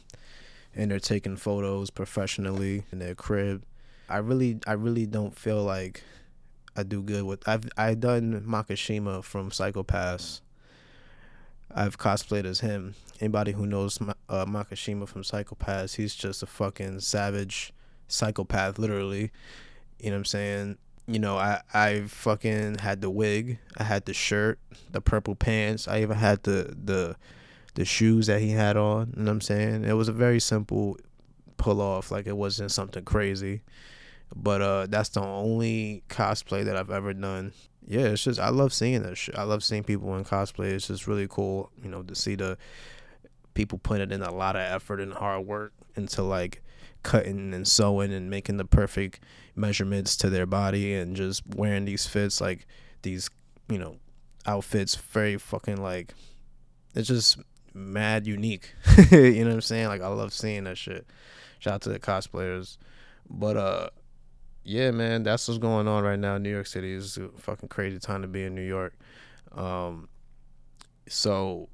and 0.75 0.91
they're 0.91 0.99
taking 0.99 1.35
photos 1.35 1.89
professionally 1.89 2.83
in 2.91 2.99
their 2.99 3.15
crib. 3.15 3.63
I 4.07 4.17
really, 4.17 4.59
I 4.67 4.73
really 4.73 5.07
don't 5.07 5.35
feel 5.35 5.63
like 5.63 6.03
I 6.75 6.83
do 6.83 7.01
good 7.01 7.23
with. 7.23 7.47
I've 7.49 7.67
I 7.75 7.95
done 7.95 8.43
Makishima 8.47 9.23
from 9.23 9.49
Psycho-Pass. 9.49 10.41
I've 11.73 11.97
cosplayed 11.97 12.45
as 12.45 12.59
him. 12.59 12.95
Anybody 13.19 13.53
who 13.53 13.65
knows 13.65 13.99
uh, 14.01 14.45
Makishima 14.45 15.07
from 15.07 15.23
Psycho-Pass, 15.23 15.93
he's 15.93 16.15
just 16.15 16.43
a 16.43 16.45
fucking 16.45 16.99
savage 16.99 17.73
psychopath, 18.07 18.77
literally. 18.77 19.31
You 19.99 20.09
know 20.09 20.15
what 20.15 20.19
I'm 20.19 20.25
saying? 20.25 20.77
You 21.07 21.19
know, 21.19 21.37
I 21.37 21.61
I 21.73 22.01
fucking 22.07 22.79
had 22.79 23.01
the 23.01 23.09
wig, 23.09 23.59
I 23.77 23.83
had 23.83 24.05
the 24.05 24.13
shirt, 24.13 24.59
the 24.91 25.01
purple 25.01 25.35
pants. 25.35 25.87
I 25.87 26.01
even 26.01 26.17
had 26.17 26.43
the 26.43 26.75
the 26.83 27.15
the 27.75 27.85
shoes 27.85 28.27
that 28.27 28.41
he 28.41 28.51
had 28.51 28.75
on. 28.75 29.13
You 29.15 29.21
know 29.21 29.25
what 29.25 29.31
I'm 29.31 29.41
saying? 29.41 29.85
It 29.85 29.93
was 29.93 30.07
a 30.07 30.13
very 30.13 30.39
simple 30.39 30.97
pull 31.57 31.79
off. 31.79 32.11
Like 32.11 32.25
it 32.25 32.35
wasn't 32.35 32.71
something 32.71 33.03
crazy. 33.05 33.61
But 34.35 34.61
uh, 34.61 34.87
that's 34.87 35.09
the 35.09 35.21
only 35.21 36.03
cosplay 36.09 36.65
that 36.65 36.75
I've 36.75 36.89
ever 36.89 37.13
done. 37.13 37.53
Yeah, 37.87 38.07
it's 38.07 38.23
just 38.23 38.39
I 38.39 38.49
love 38.49 38.73
seeing 38.73 39.03
that 39.03 39.15
shit. 39.17 39.37
I 39.37 39.43
love 39.43 39.63
seeing 39.63 39.83
people 39.83 40.15
in 40.17 40.23
cosplay. 40.23 40.71
It's 40.71 40.87
just 40.87 41.07
really 41.07 41.27
cool, 41.27 41.71
you 41.81 41.89
know, 41.89 42.01
to 42.03 42.15
see 42.15 42.35
the 42.35 42.57
people 43.53 43.77
putting 43.77 44.11
in 44.11 44.21
a 44.21 44.33
lot 44.33 44.55
of 44.55 44.61
effort 44.61 44.99
and 44.99 45.13
hard 45.13 45.45
work 45.45 45.73
into 45.95 46.23
like 46.23 46.61
cutting 47.03 47.53
and 47.53 47.67
sewing 47.67 48.11
and 48.11 48.29
making 48.29 48.57
the 48.57 48.65
perfect 48.65 49.19
measurements 49.55 50.17
to 50.17 50.29
their 50.29 50.47
body 50.47 50.95
and 50.95 51.15
just 51.15 51.43
wearing 51.55 51.85
these 51.85 52.07
fits 52.07 52.41
like 52.41 52.65
these, 53.03 53.29
you 53.69 53.77
know, 53.77 53.97
outfits 54.47 54.95
very 54.95 55.37
fucking 55.37 55.77
like 55.77 56.13
it's 56.95 57.07
just 57.07 57.37
mad 57.73 58.25
unique. 58.25 58.73
you 59.11 59.43
know 59.43 59.49
what 59.49 59.53
I'm 59.55 59.61
saying? 59.61 59.87
Like 59.87 60.01
I 60.01 60.07
love 60.07 60.33
seeing 60.33 60.63
that 60.63 60.77
shit. 60.77 61.05
Shout 61.59 61.75
out 61.75 61.81
to 61.83 61.89
the 61.89 61.99
cosplayers. 61.99 62.77
But 63.29 63.57
uh 63.57 63.89
yeah, 64.65 64.89
man, 64.89 65.21
that's 65.21 65.47
what's 65.47 65.59
going 65.59 65.87
on 65.87 66.03
right 66.03 66.17
now. 66.17 66.39
New 66.39 66.49
York 66.49 66.65
City 66.65 66.91
is 66.91 67.17
a 67.17 67.29
fucking 67.37 67.69
crazy 67.69 67.99
time 67.99 68.23
to 68.23 68.27
be 68.27 68.43
in 68.43 68.55
New 68.55 68.65
York. 68.65 68.97
Um, 69.51 70.09
so 71.07 71.69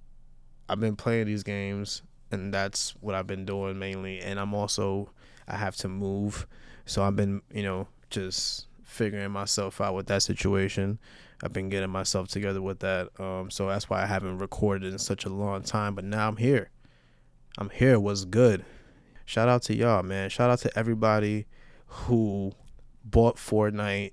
I've 0.68 0.82
been 0.82 0.98
playing 0.98 1.28
these 1.28 1.44
games, 1.44 2.02
and 2.32 2.54
that's 2.54 2.92
what 3.00 3.16
I've 3.16 3.28
been 3.28 3.46
doing 3.46 3.80
mainly. 3.80 4.20
And 4.20 4.38
I'm 4.38 4.54
also 4.54 5.10
I 5.48 5.56
have 5.56 5.78
to 5.78 5.88
move, 5.88 6.46
so 6.86 7.02
I've 7.02 7.16
been 7.16 7.42
you 7.54 7.64
know 7.64 7.88
just 8.10 8.68
figuring 8.84 9.32
myself 9.32 9.80
out 9.80 9.96
with 9.96 10.08
that 10.08 10.22
situation. 10.22 11.00
I've 11.42 11.54
been 11.54 11.70
getting 11.70 11.90
myself 11.90 12.28
together 12.28 12.62
with 12.62 12.80
that. 12.80 13.08
Um, 13.20 13.50
so 13.50 13.70
that's 13.70 13.90
why 13.90 14.04
I 14.04 14.06
haven't 14.06 14.40
recorded 14.40 14.92
in 14.92 15.00
such 15.00 15.24
a 15.24 15.30
long 15.30 15.64
time. 15.64 15.96
But 15.96 16.04
now 16.04 16.28
I'm 16.28 16.38
here. 16.38 16.70
I'm 17.58 17.70
here. 17.70 18.02
Was 18.02 18.26
good. 18.26 18.66
Shout 19.24 19.48
out 19.48 19.62
to 19.64 19.76
y'all, 19.76 20.04
man. 20.04 20.30
Shout 20.30 20.50
out 20.50 20.60
to 20.60 20.78
everybody 20.78 21.46
who 21.88 22.54
bought 23.04 23.38
Fortnite 23.38 24.12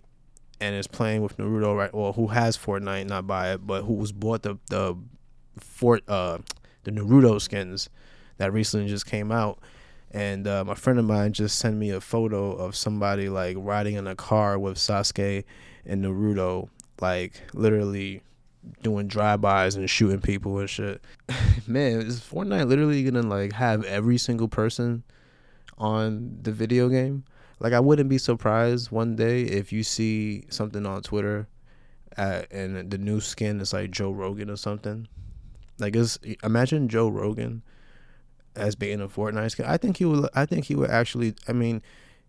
and 0.60 0.74
is 0.74 0.86
playing 0.86 1.22
with 1.22 1.36
Naruto 1.36 1.76
right 1.76 1.90
or 1.92 2.12
who 2.12 2.28
has 2.28 2.56
Fortnite, 2.56 3.06
not 3.06 3.26
buy 3.26 3.52
it, 3.52 3.66
but 3.66 3.82
who 3.82 3.94
was 3.94 4.12
bought 4.12 4.42
the 4.42 4.58
the 4.70 4.96
Fort 5.58 6.02
uh 6.08 6.38
the 6.84 6.90
Naruto 6.90 7.40
skins 7.40 7.88
that 8.38 8.52
recently 8.52 8.88
just 8.88 9.06
came 9.06 9.30
out. 9.30 9.58
And 10.10 10.46
uh, 10.46 10.64
my 10.64 10.74
friend 10.74 10.98
of 10.98 11.04
mine 11.04 11.34
just 11.34 11.58
sent 11.58 11.76
me 11.76 11.90
a 11.90 12.00
photo 12.00 12.52
of 12.52 12.74
somebody 12.74 13.28
like 13.28 13.56
riding 13.58 13.96
in 13.96 14.06
a 14.06 14.14
car 14.14 14.58
with 14.58 14.78
Sasuke 14.78 15.44
and 15.84 16.04
Naruto, 16.04 16.70
like 17.00 17.42
literally 17.52 18.22
doing 18.82 19.06
drive-bys 19.06 19.76
and 19.76 19.88
shooting 19.88 20.20
people 20.20 20.58
and 20.58 20.70
shit. 20.70 21.02
Man, 21.66 22.00
is 22.00 22.20
Fortnite 22.20 22.68
literally 22.68 23.02
gonna 23.04 23.22
like 23.22 23.52
have 23.52 23.84
every 23.84 24.18
single 24.18 24.48
person 24.48 25.02
on 25.76 26.38
the 26.42 26.52
video 26.52 26.88
game? 26.88 27.24
Like 27.60 27.72
I 27.72 27.80
wouldn't 27.80 28.08
be 28.08 28.18
surprised 28.18 28.90
one 28.90 29.16
day 29.16 29.42
if 29.42 29.72
you 29.72 29.82
see 29.82 30.44
something 30.48 30.86
on 30.86 31.02
Twitter 31.02 31.48
at, 32.16 32.50
and 32.52 32.90
the 32.90 32.98
new 32.98 33.20
skin 33.20 33.60
is 33.60 33.72
like 33.72 33.90
Joe 33.90 34.10
Rogan 34.10 34.50
or 34.50 34.56
something. 34.56 35.08
Like 35.78 35.96
it's 35.96 36.18
imagine 36.42 36.88
Joe 36.88 37.08
Rogan 37.08 37.62
as 38.56 38.74
being 38.74 39.00
a 39.00 39.08
Fortnite 39.08 39.52
skin. 39.52 39.66
I 39.66 39.76
think 39.76 39.96
he 39.96 40.04
would 40.04 40.28
I 40.34 40.46
think 40.46 40.66
he 40.66 40.74
would 40.74 40.90
actually 40.90 41.34
I 41.46 41.52
mean 41.52 41.82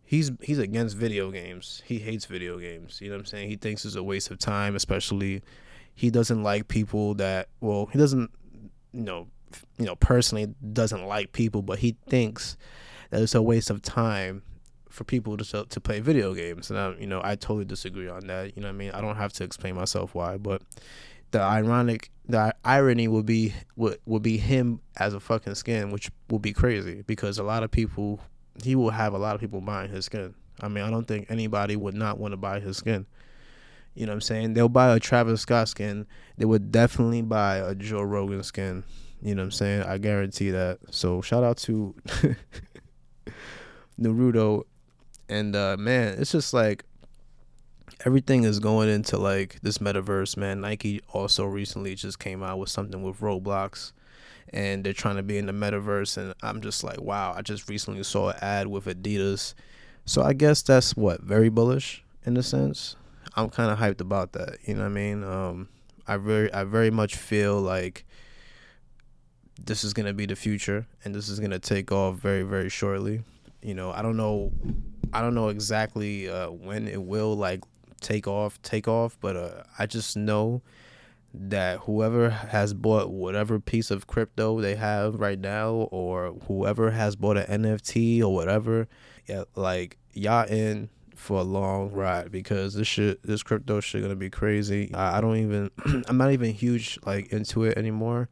he's 0.03 0.31
he's 0.41 0.59
against 0.59 0.95
video 0.95 1.31
games. 1.31 1.83
He 1.86 2.00
hates 2.00 2.25
video 2.25 2.57
games. 2.57 3.00
You 3.01 3.09
know 3.09 3.15
what 3.15 3.21
I'm 3.21 3.25
saying? 3.25 3.50
He 3.50 3.55
thinks 3.55 3.86
it's 3.86 3.95
a 3.95 4.03
waste 4.03 4.31
of 4.31 4.39
time, 4.39 4.75
especially 4.75 5.41
he 5.95 6.09
doesn't 6.09 6.43
like 6.43 6.67
people 6.67 7.15
that 7.15 7.50
well, 7.59 7.88
he 7.88 8.00
doesn't 8.00 8.31
you 8.93 9.03
know 9.03 9.27
you 9.77 9.86
know 9.86 9.95
personally 9.95 10.53
doesn't 10.74 11.05
like 11.05 11.31
people, 11.31 11.62
but 11.62 11.79
he 11.79 11.98
thinks 12.07 12.57
that 13.09 13.21
it's 13.21 13.36
a 13.36 13.41
waste 13.41 13.69
of 13.69 13.81
time 13.81 14.43
for 14.89 15.03
people 15.03 15.38
to 15.38 15.65
to 15.65 15.79
play 15.79 16.00
video 16.00 16.34
games. 16.34 16.69
And 16.69 16.79
I, 16.79 16.96
you 17.00 17.08
know, 17.08 17.22
I 17.24 17.36
totally 17.36 17.65
disagree 17.65 18.10
on 18.10 18.27
that. 18.27 18.55
You 18.55 18.63
know 18.63 18.69
I 18.69 18.74
mean? 18.74 18.91
I 18.91 19.01
don't 19.01 19.15
have 19.15 19.34
to 19.34 19.43
explain 19.43 19.75
myself 19.75 20.13
why, 20.13 20.38
but 20.38 20.62
the 21.31 21.41
ironic 21.41 22.10
the 22.27 22.53
irony 22.63 23.08
would 23.08 23.25
be 23.25 23.53
would 23.75 24.00
would 24.05 24.24
be 24.24 24.38
him 24.38 24.81
as 24.98 25.13
a 25.13 25.19
fucking 25.19 25.55
skin, 25.55 25.91
which 25.91 26.10
will 26.29 26.39
be 26.39 26.53
crazy 26.53 27.03
because 27.08 27.38
a 27.38 27.43
lot 27.43 27.63
of 27.63 27.72
people 27.72 28.19
he 28.63 28.75
will 28.75 28.89
have 28.89 29.13
a 29.13 29.17
lot 29.17 29.36
of 29.36 29.41
people 29.41 29.62
buying 29.62 29.89
his 29.89 30.05
skin. 30.05 30.34
I 30.62 30.67
mean, 30.67 30.84
I 30.84 30.89
don't 30.89 31.08
think 31.08 31.27
anybody 31.29 31.75
would 31.75 31.96
not 31.96 32.17
want 32.17 32.34
to 32.34 32.38
buy 32.38 32.60
his 32.60 32.77
skin. 32.77 33.05
You 33.96 34.05
know 34.05 34.12
what 34.12 34.15
I'm 34.15 34.22
saying? 34.22 34.53
They'll 34.53 34.69
buy 34.69 34.96
a 34.96 35.00
Travis 35.00 35.41
Scott 35.41 35.69
skin. 35.69 36.05
They 36.38 36.46
would 36.46 36.72
definitely 36.72 37.22
buy 37.22 37.58
a 37.58 37.74
Joe 37.75 38.01
Rogan 38.01 38.43
skin. 38.43 38.84
You 39.22 39.36
know 39.36 39.41
what 39.41 39.48
I'm 39.48 39.51
saying? 39.51 39.84
I 39.84 39.98
guarantee 39.98 40.51
that. 40.51 40.79
So 40.91 41.22
shout 41.22 41.43
out 41.43 41.58
to 41.60 41.96
Naruto 44.00 44.63
and 45.29 45.55
uh 45.55 45.77
man, 45.77 46.15
it's 46.19 46.31
just 46.31 46.53
like 46.53 46.83
everything 48.05 48.43
is 48.43 48.59
going 48.59 48.89
into 48.89 49.17
like 49.17 49.59
this 49.62 49.77
metaverse, 49.77 50.36
man. 50.38 50.62
Nike 50.62 51.01
also 51.13 51.45
recently 51.45 51.95
just 51.95 52.19
came 52.19 52.43
out 52.43 52.59
with 52.59 52.69
something 52.69 53.03
with 53.03 53.19
Roblox 53.19 53.91
and 54.51 54.83
they're 54.83 54.93
trying 54.93 55.17
to 55.17 55.24
be 55.24 55.38
in 55.38 55.45
the 55.45 55.53
metaverse 55.53 56.17
and 56.17 56.33
I'm 56.41 56.62
just 56.62 56.83
like, 56.83 57.00
wow, 57.00 57.33
I 57.36 57.41
just 57.41 57.69
recently 57.69 58.03
saw 58.03 58.29
an 58.29 58.38
ad 58.41 58.67
with 58.67 58.86
Adidas. 58.86 59.53
So 60.05 60.24
I 60.24 60.33
guess 60.33 60.62
that's 60.62 60.98
what, 60.98 61.21
very 61.21 61.50
bullish 61.50 62.03
in 62.25 62.36
a 62.38 62.43
sense. 62.43 62.95
I'm 63.36 63.50
kind 63.50 63.71
of 63.71 63.77
hyped 63.77 64.01
about 64.01 64.33
that, 64.33 64.57
you 64.65 64.74
know 64.74 64.81
what 64.81 64.88
I 64.88 64.89
mean? 64.89 65.24
Um 65.24 65.69
I 66.07 66.17
very 66.17 66.51
I 66.51 66.63
very 66.63 66.89
much 66.89 67.15
feel 67.15 67.62
like 67.62 68.05
this 69.62 69.83
is 69.83 69.93
going 69.93 70.05
to 70.05 70.13
be 70.13 70.25
the 70.25 70.36
future 70.36 70.88
and 71.03 71.13
this 71.13 71.27
is 71.29 71.39
going 71.39 71.51
to 71.51 71.59
take 71.59 71.91
off 71.91 72.15
very 72.15 72.41
very 72.43 72.69
shortly. 72.69 73.21
You 73.62 73.75
know, 73.75 73.91
I 73.91 74.01
don't 74.01 74.17
know 74.17 74.51
I 75.13 75.22
don't 75.22 75.34
know 75.34 75.50
exactly 75.50 76.30
uh, 76.30 76.50
when 76.50 76.88
it 76.88 77.01
will 77.01 77.36
like 77.36 77.62
take 78.01 78.28
off, 78.28 78.62
take 78.62 78.88
off, 78.88 79.18
but 79.20 79.36
uh, 79.36 79.63
I 79.78 79.86
just 79.86 80.16
know 80.16 80.62
that 81.34 81.80
whoever 81.80 82.30
has 82.30 82.74
bought 82.74 83.12
whatever 83.12 83.60
piece 83.60 83.92
of 83.92 84.08
crypto 84.08 84.60
they 84.62 84.75
have 84.75 85.16
right 85.16 85.39
now, 85.39 85.72
or 85.92 86.34
whoever 86.48 86.92
has 86.92 87.16
bought 87.16 87.38
an 87.38 87.63
NFT 87.63 88.22
or 88.22 88.34
whatever, 88.34 88.88
yeah, 89.28 89.44
like 89.56 89.98
y'all 90.13 90.48
in 90.48 90.89
for 91.16 91.42
a 91.42 91.44
long 91.44 91.92
ride 91.92 92.32
because 92.32 92.74
this 92.74 92.88
shit, 92.88 93.22
this 93.24 93.44
crypto 93.44 93.80
shit, 93.80 94.01
gonna 94.01 94.16
be 94.16 94.30
crazy. 94.30 94.94
I, 94.94 95.18
I 95.18 95.22
don't 95.22 95.38
even, 95.38 95.70
I'm 96.08 96.18
not 96.18 96.32
even 96.32 96.54
huge 96.54 96.98
like 97.06 97.32
into 97.32 97.63
it 97.63 97.78
anymore, 97.78 98.30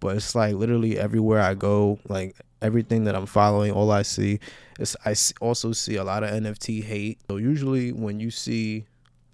but 0.00 0.16
it's 0.16 0.34
like 0.34 0.54
literally 0.54 0.98
everywhere 0.98 1.40
I 1.40 1.54
go, 1.54 1.98
like 2.08 2.36
everything 2.62 3.04
that 3.04 3.14
I'm 3.14 3.26
following, 3.26 3.72
all 3.72 3.90
I 3.90 4.02
see 4.02 4.38
is 4.78 4.96
I 5.04 5.14
also 5.40 5.72
see 5.72 5.96
a 5.96 6.04
lot 6.04 6.22
of 6.22 6.30
NFT 6.30 6.82
hate. 6.82 7.20
So 7.28 7.36
usually 7.36 7.92
when 7.92 8.20
you 8.20 8.30
see 8.30 8.86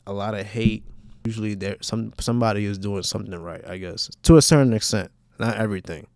a 0.09 0.13
lot 0.13 0.35
of 0.35 0.45
hate. 0.47 0.83
Usually 1.25 1.55
there 1.55 1.77
some 1.83 2.13
somebody 2.19 2.65
is 2.65 2.79
doing 2.79 3.03
something 3.03 3.41
right, 3.41 3.65
I 3.69 3.77
guess. 3.77 4.11
To 4.25 4.39
a 4.39 4.43
certain 4.43 4.73
extent. 4.73 5.13
Not 5.39 5.57
everything. 5.57 6.09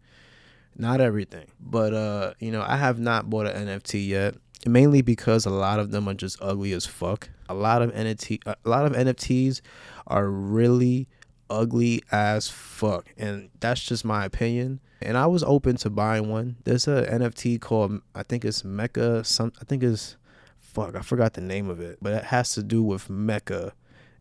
Not 0.76 1.00
everything. 1.00 1.46
But 1.60 1.94
uh, 1.94 2.32
you 2.40 2.50
know, 2.50 2.64
I 2.66 2.76
have 2.76 2.98
not 2.98 3.30
bought 3.30 3.46
an 3.46 3.68
NFT 3.68 4.08
yet. 4.08 4.34
Mainly 4.66 5.02
because 5.02 5.44
a 5.44 5.50
lot 5.50 5.80
of 5.80 5.90
them 5.90 6.08
are 6.08 6.14
just 6.14 6.38
ugly 6.40 6.72
as 6.72 6.86
fuck. 6.86 7.28
A 7.48 7.54
lot 7.54 7.82
of 7.82 7.92
NFT 7.92 8.40
a 8.46 8.56
lot 8.64 8.86
of 8.86 8.92
NFTs 8.92 9.60
are 10.06 10.28
really 10.28 11.08
ugly 11.50 12.02
as 12.10 12.48
fuck. 12.48 13.12
And 13.18 13.50
that's 13.60 13.84
just 13.84 14.04
my 14.04 14.24
opinion. 14.24 14.80
And 15.06 15.16
I 15.16 15.26
was 15.26 15.42
open 15.42 15.76
to 15.78 15.90
buying 15.90 16.28
one. 16.28 16.56
There's 16.64 16.88
a 16.88 17.06
NFT 17.06 17.60
called 17.60 18.00
I 18.14 18.22
think 18.22 18.44
it's 18.44 18.62
Mecha 18.62 19.24
some 19.24 19.52
I 19.60 19.64
think 19.64 19.82
it's 19.82 20.16
fuck, 20.58 20.96
I 20.96 21.02
forgot 21.02 21.34
the 21.34 21.40
name 21.40 21.68
of 21.68 21.80
it. 21.80 21.98
But 22.00 22.14
it 22.14 22.24
has 22.24 22.54
to 22.54 22.62
do 22.62 22.82
with 22.82 23.08
mecha 23.08 23.72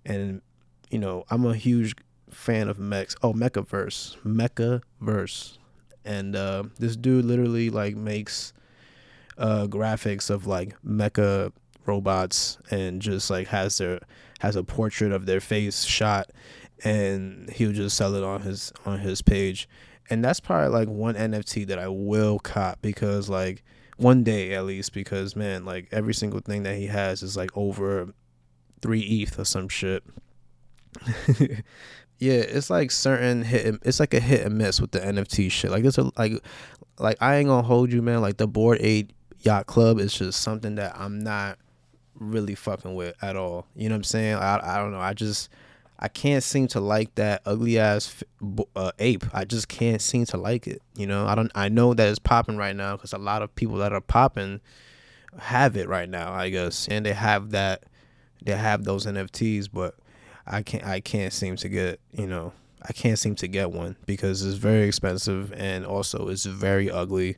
and 0.06 0.42
you 0.90 1.00
know 1.00 1.26
I'm 1.30 1.46
a 1.46 1.56
huge 1.56 1.96
fan 2.30 2.70
of 2.70 2.80
mechs. 2.80 3.16
Oh, 3.22 3.34
Mechaverse, 3.34 4.18
Mechaverse, 4.24 5.58
and 6.06 6.36
uh, 6.36 6.64
this 6.80 6.96
dude 6.96 7.26
literally 7.26 7.70
like 7.70 7.96
makes 7.96 8.54
uh, 9.38 9.68
graphics 9.68 10.30
of 10.30 10.48
like 10.48 10.76
mecha 10.84 11.52
robots 11.86 12.58
and 12.70 13.02
just 13.02 13.30
like 13.30 13.48
has 13.48 13.78
their 13.78 14.00
has 14.40 14.56
a 14.56 14.64
portrait 14.64 15.12
of 15.12 15.26
their 15.26 15.40
face 15.40 15.84
shot 15.84 16.30
and 16.84 17.50
he'll 17.52 17.72
just 17.72 17.96
sell 17.96 18.16
it 18.16 18.24
on 18.24 18.42
his 18.42 18.72
on 18.86 19.00
his 19.00 19.22
page 19.22 19.68
and 20.12 20.24
that's 20.24 20.40
probably 20.40 20.70
like 20.70 20.88
one 20.88 21.16
nft 21.16 21.68
that 21.68 21.80
i 21.80 21.88
will 21.88 22.38
cop 22.40 22.80
because 22.82 23.30
like 23.30 23.64
one 23.98 24.24
day 24.24 24.54
at 24.54 24.66
least 24.66 24.94
because 24.94 25.36
man 25.36 25.66
like 25.66 25.88
every 25.92 26.14
single 26.14 26.40
thing 26.40 26.64
that 26.64 26.76
he 26.76 26.88
has 26.88 27.24
is 27.24 27.38
like 27.38 27.56
over 27.56 28.14
three 28.82 29.02
ETH 29.02 29.40
or 29.40 29.46
some 29.46 29.70
shit. 29.70 30.04
yeah, 32.20 32.34
it's 32.34 32.70
like 32.70 32.92
certain 32.92 33.44
hit. 33.44 33.76
It's 33.84 34.00
like 34.00 34.14
a 34.14 34.20
hit 34.20 34.46
and 34.46 34.58
miss 34.58 34.82
with 34.82 34.92
the 34.92 35.00
NFT 35.00 35.52
shit. 35.52 35.72
Like 35.72 35.86
it's 35.86 35.98
a 35.98 36.12
like 36.18 36.34
like 37.00 37.18
I 37.22 37.38
ain't 37.38 37.48
gonna 37.48 37.66
hold 37.66 37.92
you, 37.92 38.02
man. 38.02 38.22
Like 38.22 38.38
the 38.38 38.48
Bored 38.48 38.80
Ape 38.82 39.14
Yacht 39.40 39.68
Club 39.68 40.00
is 40.00 40.14
just 40.14 40.42
something 40.42 40.76
that 40.76 40.96
I'm 41.00 41.20
not 41.20 41.58
really 42.16 42.56
fucking 42.56 42.94
with 42.94 43.16
at 43.22 43.36
all. 43.36 43.68
You 43.76 43.90
know 43.90 43.94
what 43.94 44.00
I'm 44.00 44.04
saying? 44.04 44.36
I 44.36 44.60
I 44.62 44.78
don't 44.78 44.92
know. 44.92 45.00
I 45.00 45.14
just 45.14 45.50
I 46.02 46.08
can't 46.08 46.44
seem 46.44 46.68
to 46.70 46.80
like 46.80 47.14
that 47.16 47.44
ugly 47.46 47.78
ass 47.78 48.24
uh, 48.76 48.92
ape. 48.98 49.24
I 49.34 49.46
just 49.46 49.68
can't 49.68 50.02
seem 50.02 50.26
to 50.26 50.38
like 50.38 50.68
it. 50.68 50.82
You 50.96 51.06
know, 51.06 51.28
I 51.28 51.36
don't. 51.36 51.52
I 51.54 51.70
know 51.70 51.94
that 51.94 52.10
it's 52.10 52.18
popping 52.20 52.58
right 52.58 52.76
now 52.76 52.96
because 52.96 53.14
a 53.14 53.20
lot 53.20 53.44
of 53.44 53.54
people 53.54 53.78
that 53.78 53.94
are 53.94 54.02
popping 54.02 54.62
have 55.38 55.78
it 55.78 55.88
right 55.88 56.10
now. 56.10 56.34
I 56.34 56.50
guess, 56.50 56.88
and 56.88 57.06
they 57.06 57.14
have 57.14 57.52
that 57.52 57.84
They 58.44 58.54
have 58.54 58.84
those 58.84 59.06
NFTs, 59.06 59.70
but 59.72 59.96
I 60.48 60.64
can't 60.64 60.84
I 60.84 61.02
can't 61.02 61.32
seem 61.32 61.56
to 61.58 61.70
get 61.70 62.00
you 62.12 62.26
know 62.26 62.54
I 62.82 62.94
can't 62.94 63.20
seem 63.20 63.36
to 63.36 63.48
get 63.48 63.72
one 63.72 63.96
because 64.08 64.44
it's 64.44 64.58
very 64.58 64.88
expensive 64.88 65.54
and 65.54 65.86
also 65.86 66.30
it's 66.30 66.46
very 66.46 66.90
ugly. 66.90 67.38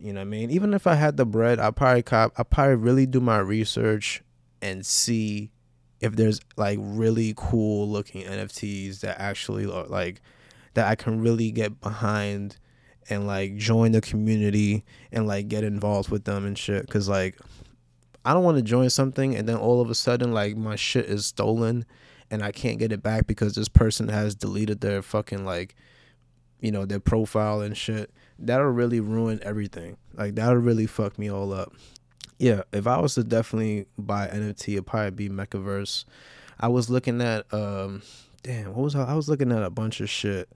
You 0.00 0.12
know 0.12 0.20
what 0.20 0.26
I 0.26 0.30
mean? 0.30 0.50
Even 0.50 0.74
if 0.74 0.86
I 0.86 0.94
had 0.94 1.16
the 1.16 1.26
bread, 1.26 1.60
I 1.60 1.70
probably 1.70 2.02
cop 2.02 2.32
I 2.36 2.42
probably 2.42 2.74
really 2.74 3.06
do 3.06 3.20
my 3.20 3.38
research 3.38 4.22
and 4.60 4.84
see 4.84 5.52
if 6.00 6.16
there's 6.16 6.40
like 6.56 6.78
really 6.80 7.34
cool 7.36 7.88
looking 7.88 8.24
NFTs 8.24 9.00
that 9.00 9.20
actually 9.20 9.70
are 9.70 9.86
like 9.86 10.20
that 10.74 10.86
I 10.86 10.94
can 10.94 11.20
really 11.20 11.50
get 11.50 11.80
behind 11.80 12.56
and 13.10 13.26
like 13.26 13.56
join 13.56 13.92
the 13.92 14.00
community 14.00 14.84
and 15.10 15.26
like 15.26 15.48
get 15.48 15.64
involved 15.64 16.10
with 16.10 16.24
them 16.24 16.46
and 16.46 16.56
shit 16.56 16.88
cuz 16.88 17.08
like 17.08 17.38
I 18.24 18.34
don't 18.34 18.44
want 18.44 18.58
to 18.58 18.62
join 18.62 18.90
something 18.90 19.34
and 19.34 19.48
then 19.48 19.56
all 19.56 19.80
of 19.80 19.90
a 19.90 19.94
sudden 19.94 20.32
like 20.32 20.56
my 20.56 20.76
shit 20.76 21.06
is 21.06 21.26
stolen 21.26 21.84
and 22.30 22.42
I 22.42 22.52
can't 22.52 22.78
get 22.78 22.92
it 22.92 23.02
back 23.02 23.26
because 23.26 23.54
this 23.54 23.68
person 23.68 24.08
has 24.08 24.34
deleted 24.34 24.80
their 24.80 25.02
fucking 25.02 25.44
like 25.44 25.74
you 26.60 26.70
know 26.70 26.84
their 26.84 27.00
profile 27.00 27.60
and 27.60 27.76
shit. 27.76 28.10
That'll 28.38 28.66
really 28.66 29.00
ruin 29.00 29.40
everything. 29.42 29.96
Like 30.14 30.34
that'll 30.34 30.56
really 30.56 30.86
fuck 30.86 31.18
me 31.18 31.30
all 31.30 31.52
up. 31.52 31.72
Yeah, 32.38 32.62
if 32.72 32.86
I 32.86 33.00
was 33.00 33.14
to 33.14 33.24
definitely 33.24 33.86
buy 33.98 34.28
NFT, 34.28 34.74
it'd 34.74 34.86
probably 34.86 35.10
be 35.10 35.28
Mechaverse. 35.28 36.04
I 36.60 36.68
was 36.68 36.88
looking 36.88 37.20
at 37.20 37.52
um 37.52 38.02
damn, 38.42 38.74
what 38.74 38.84
was 38.84 38.94
I, 38.96 39.04
I 39.04 39.14
was 39.14 39.28
looking 39.28 39.52
at 39.52 39.62
a 39.62 39.70
bunch 39.70 40.00
of 40.00 40.08
shit. 40.08 40.48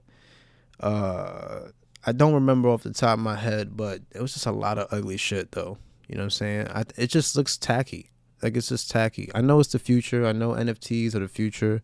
Uh 0.79 1.69
I 2.05 2.11
don't 2.11 2.33
remember 2.33 2.69
off 2.69 2.83
the 2.83 2.91
top 2.91 3.13
of 3.13 3.23
my 3.23 3.35
head, 3.37 3.77
but 3.77 4.01
it 4.11 4.21
was 4.21 4.33
just 4.33 4.45
a 4.45 4.51
lot 4.51 4.77
of 4.77 4.87
ugly 4.91 5.17
shit 5.17 5.51
though. 5.51 5.77
You 6.07 6.15
know 6.15 6.21
what 6.21 6.25
I'm 6.25 6.29
saying? 6.31 6.67
I, 6.69 6.83
it 6.97 7.07
just 7.07 7.35
looks 7.35 7.57
tacky. 7.57 8.09
Like 8.41 8.57
it's 8.57 8.67
just 8.69 8.91
tacky. 8.91 9.31
I 9.33 9.41
know 9.41 9.59
it's 9.59 9.71
the 9.71 9.79
future. 9.79 10.25
I 10.25 10.33
know 10.33 10.51
NFTs 10.51 11.15
are 11.15 11.19
the 11.19 11.29
future, 11.29 11.81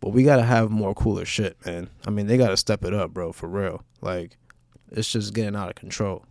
but 0.00 0.10
we 0.10 0.22
gotta 0.22 0.42
have 0.42 0.70
more 0.70 0.94
cooler 0.94 1.24
shit, 1.24 1.56
man. 1.64 1.88
I 2.06 2.10
mean, 2.10 2.26
they 2.26 2.36
gotta 2.36 2.58
step 2.58 2.84
it 2.84 2.92
up, 2.92 3.14
bro, 3.14 3.32
for 3.32 3.48
real. 3.48 3.82
Like, 4.02 4.36
it's 4.90 5.10
just 5.10 5.32
getting 5.32 5.56
out 5.56 5.70
of 5.70 5.76
control. 5.76 6.26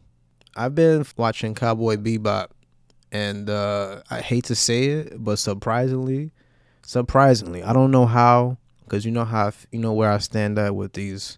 I've 0.55 0.75
been 0.75 1.05
watching 1.17 1.55
Cowboy 1.55 1.95
Bebop, 1.95 2.49
and 3.13 3.47
uh, 3.47 4.01
I 4.09 4.21
hate 4.21 4.45
to 4.45 4.55
say 4.55 4.85
it, 4.85 5.23
but 5.23 5.37
surprisingly, 5.37 6.31
surprisingly, 6.81 7.61
I 7.63 7.71
don't 7.71 7.91
know 7.91 8.07
how, 8.07 8.57
because 8.83 9.05
you 9.05 9.11
know 9.11 9.23
how 9.23 9.51
you 9.71 9.79
know 9.79 9.93
where 9.93 10.11
I 10.11 10.17
stand 10.17 10.57
at 10.57 10.75
with 10.75 10.93
these 10.93 11.37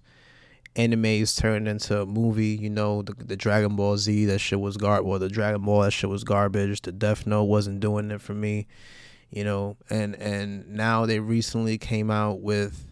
animes 0.77 1.37
turned 1.37 1.67
into 1.67 2.01
a 2.01 2.05
movie. 2.05 2.55
You 2.55 2.69
know, 2.69 3.01
the, 3.01 3.13
the 3.13 3.35
Dragon 3.35 3.75
Ball 3.75 3.97
Z, 3.97 4.25
that 4.25 4.39
shit 4.39 4.61
was 4.61 4.77
gar. 4.77 5.03
Well, 5.03 5.19
the 5.19 5.27
Dragon 5.27 5.61
Ball, 5.63 5.81
that 5.81 5.91
shit 5.91 6.09
was 6.09 6.23
garbage. 6.23 6.81
The 6.81 6.93
Death 6.93 7.27
Note 7.27 7.43
wasn't 7.43 7.81
doing 7.81 8.09
it 8.09 8.21
for 8.21 8.33
me. 8.33 8.67
You 9.29 9.43
know, 9.43 9.75
and 9.89 10.15
and 10.15 10.65
now 10.69 11.05
they 11.05 11.19
recently 11.19 11.77
came 11.77 12.09
out 12.09 12.39
with 12.39 12.85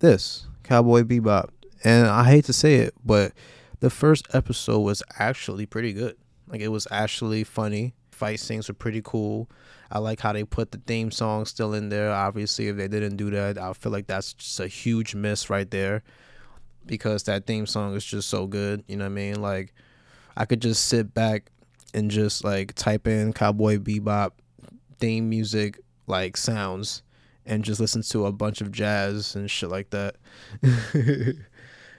this 0.00 0.48
Cowboy 0.64 1.02
Bebop, 1.04 1.50
and 1.84 2.08
I 2.08 2.24
hate 2.24 2.46
to 2.46 2.52
say 2.52 2.76
it, 2.76 2.94
but 3.04 3.32
the 3.78 3.90
first 3.90 4.26
episode 4.34 4.80
was 4.80 5.00
actually 5.20 5.64
pretty 5.64 5.92
good. 5.92 6.16
Like 6.48 6.60
it 6.60 6.68
was 6.68 6.88
actually 6.90 7.44
funny. 7.44 7.94
Fight 8.20 8.38
scenes 8.38 8.68
were 8.68 8.74
pretty 8.74 9.00
cool. 9.02 9.48
I 9.90 9.98
like 9.98 10.20
how 10.20 10.34
they 10.34 10.44
put 10.44 10.72
the 10.72 10.78
theme 10.86 11.10
song 11.10 11.46
still 11.46 11.72
in 11.72 11.88
there. 11.88 12.10
Obviously, 12.10 12.68
if 12.68 12.76
they 12.76 12.86
didn't 12.86 13.16
do 13.16 13.30
that, 13.30 13.56
I 13.56 13.72
feel 13.72 13.90
like 13.90 14.08
that's 14.08 14.34
just 14.34 14.60
a 14.60 14.66
huge 14.66 15.14
miss 15.14 15.48
right 15.48 15.70
there 15.70 16.02
because 16.84 17.22
that 17.22 17.46
theme 17.46 17.64
song 17.64 17.96
is 17.96 18.04
just 18.04 18.28
so 18.28 18.46
good. 18.46 18.84
You 18.88 18.98
know 18.98 19.04
what 19.04 19.12
I 19.12 19.14
mean? 19.14 19.40
Like 19.40 19.72
I 20.36 20.44
could 20.44 20.60
just 20.60 20.84
sit 20.84 21.14
back 21.14 21.50
and 21.94 22.10
just 22.10 22.44
like 22.44 22.74
type 22.74 23.06
in 23.06 23.32
Cowboy 23.32 23.78
Bebop 23.78 24.32
theme 24.98 25.30
music 25.30 25.80
like 26.06 26.36
sounds 26.36 27.02
and 27.46 27.64
just 27.64 27.80
listen 27.80 28.02
to 28.02 28.26
a 28.26 28.32
bunch 28.32 28.60
of 28.60 28.70
jazz 28.70 29.34
and 29.34 29.50
shit 29.50 29.70
like 29.70 29.88
that. 29.90 30.16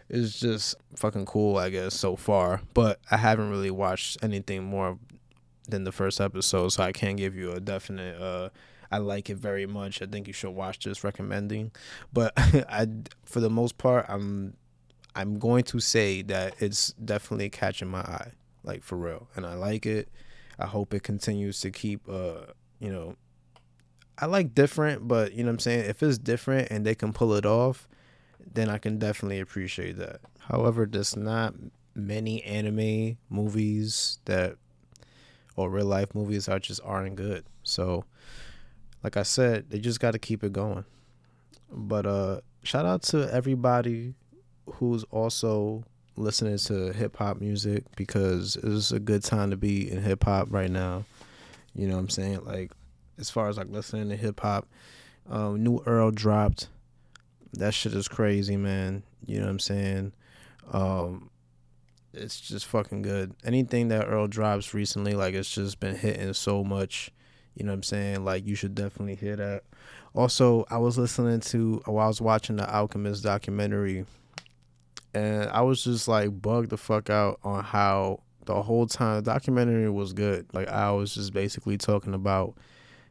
it's 0.08 0.40
just 0.40 0.76
fucking 0.98 1.26
cool, 1.26 1.58
I 1.58 1.72
guess, 1.72 1.96
so 1.96 2.16
far. 2.16 2.62
But 2.76 3.00
I 3.10 3.18
haven't 3.18 3.50
really 3.50 3.72
watched 3.72 4.20
anything 4.22 4.64
more 4.64 5.00
than 5.72 5.84
the 5.84 5.92
first 5.92 6.22
episode, 6.22 6.70
so 6.70 6.84
I 6.84 6.92
can't 6.92 7.18
give 7.18 7.36
you 7.36 7.52
a 7.52 7.60
definite 7.60 8.22
uh 8.22 8.50
I 8.92 8.98
like 8.98 9.30
it 9.30 9.38
very 9.38 9.66
much. 9.66 10.02
I 10.02 10.06
think 10.06 10.28
you 10.28 10.34
should 10.34 10.52
watch 10.52 10.80
this 10.80 11.04
recommending. 11.04 11.72
But 12.12 12.34
I 12.38 12.88
for 13.26 13.40
the 13.40 13.50
most 13.50 13.78
part 13.78 14.06
I'm 14.10 14.56
I'm 15.16 15.40
going 15.40 15.64
to 15.66 15.80
say 15.80 16.22
that 16.24 16.56
it's 16.60 16.94
definitely 16.94 17.50
catching 17.50 17.90
my 17.90 18.00
eye, 18.00 18.32
like 18.64 18.84
for 18.84 18.98
real. 18.98 19.28
And 19.36 19.46
I 19.46 19.56
like 19.56 19.86
it. 19.86 20.10
I 20.60 20.68
hope 20.68 20.94
it 20.94 21.04
continues 21.04 21.60
to 21.62 21.72
keep 21.72 22.08
uh, 22.08 22.46
you 22.80 22.92
know, 22.92 23.16
I 24.18 24.26
like 24.26 24.54
different, 24.54 25.08
but 25.08 25.34
you 25.34 25.44
know 25.44 25.50
what 25.50 25.54
I'm 25.54 25.60
saying? 25.60 25.90
If 25.90 26.04
it's 26.04 26.18
different 26.18 26.70
and 26.70 26.86
they 26.86 26.96
can 26.96 27.14
pull 27.14 27.34
it 27.34 27.46
off, 27.46 27.88
then 28.54 28.70
I 28.70 28.78
can 28.78 29.00
definitely 29.00 29.40
appreciate 29.40 29.98
that. 29.98 30.22
However, 30.40 30.86
there's 30.86 31.16
not 31.16 31.54
many 31.96 32.44
anime 32.44 33.18
movies 33.30 34.20
that 34.26 34.58
or 35.56 35.70
real 35.70 35.86
life 35.86 36.14
movies 36.16 36.48
are 36.48 36.60
just 36.60 36.82
aren't 36.84 37.16
good. 37.16 37.44
So 37.64 38.06
like 39.04 39.18
I 39.18 39.24
said, 39.24 39.70
they 39.70 39.80
just 39.80 40.00
got 40.00 40.12
to 40.12 40.20
keep 40.20 40.44
it 40.44 40.54
going. 40.54 40.86
But 41.72 42.06
uh 42.06 42.42
shout 42.64 42.86
out 42.86 43.04
to 43.04 43.32
everybody 43.34 44.14
who's 44.74 45.04
also 45.06 45.84
listening 46.18 46.58
to 46.58 46.92
hip 46.94 47.18
hop 47.18 47.40
music 47.40 47.84
because 47.96 48.58
it's 48.62 48.92
a 48.92 49.00
good 49.00 49.24
time 49.24 49.50
to 49.50 49.58
be 49.58 49.90
in 49.90 50.02
hip 50.02 50.24
hop 50.24 50.48
right 50.52 50.70
now. 50.70 51.06
You 51.74 51.88
know 51.88 51.96
what 51.96 52.02
I'm 52.02 52.10
saying? 52.10 52.46
Like 52.46 52.72
as 53.18 53.30
far 53.30 53.48
as 53.50 53.58
like 53.58 53.70
listening 53.70 54.10
to 54.10 54.16
hip 54.16 54.40
hop, 54.40 54.68
um, 55.30 55.64
new 55.64 55.82
Earl 55.86 56.12
dropped. 56.12 56.68
That 57.54 57.74
shit 57.74 57.94
is 57.94 58.08
crazy, 58.08 58.56
man. 58.56 59.04
You 59.26 59.40
know 59.40 59.46
what 59.46 59.52
I'm 59.52 59.60
saying? 59.60 60.14
Um, 60.72 61.30
it's 62.14 62.40
just 62.40 62.66
fucking 62.66 63.02
good. 63.02 63.34
Anything 63.44 63.88
that 63.90 64.08
Earl 64.08 64.28
drops 64.28 64.74
recently, 64.74 65.14
like 65.14 65.34
it's 65.34 65.54
just 65.54 65.80
been 65.80 65.96
hitting 65.96 66.34
so 66.34 66.64
much. 66.64 67.12
You 67.56 67.66
know 67.66 67.72
what 67.72 67.78
I'm 67.78 67.84
saying? 67.84 68.26
Like 68.26 68.46
you 68.46 68.56
should 68.56 68.76
definitely 68.76 69.16
hear 69.16 69.36
that. 69.36 69.64
Also, 70.14 70.66
I 70.70 70.78
was 70.78 70.98
listening 70.98 71.40
to 71.40 71.82
while 71.86 72.06
I 72.06 72.08
was 72.08 72.22
watching 72.22 72.58
the 72.58 72.70
Alchemist 72.70 73.24
documentary, 73.24 74.06
and 75.14 75.50
I 75.50 75.62
was 75.62 75.84
just 75.84 76.08
like 76.08 76.42
bugged 76.42 76.70
the 76.70 76.78
fuck 76.78 77.10
out 77.10 77.40
on 77.44 77.64
how 77.64 78.22
the 78.46 78.62
whole 78.62 78.88
time 78.88 79.18
the 79.18 79.22
documentary 79.22 79.90
was 79.90 80.14
good. 80.14 80.48
Like 80.54 80.68
I 80.68 80.92
was 80.92 81.14
just 81.14 81.34
basically 81.34 81.78
talking 81.78 82.14
about 82.14 82.56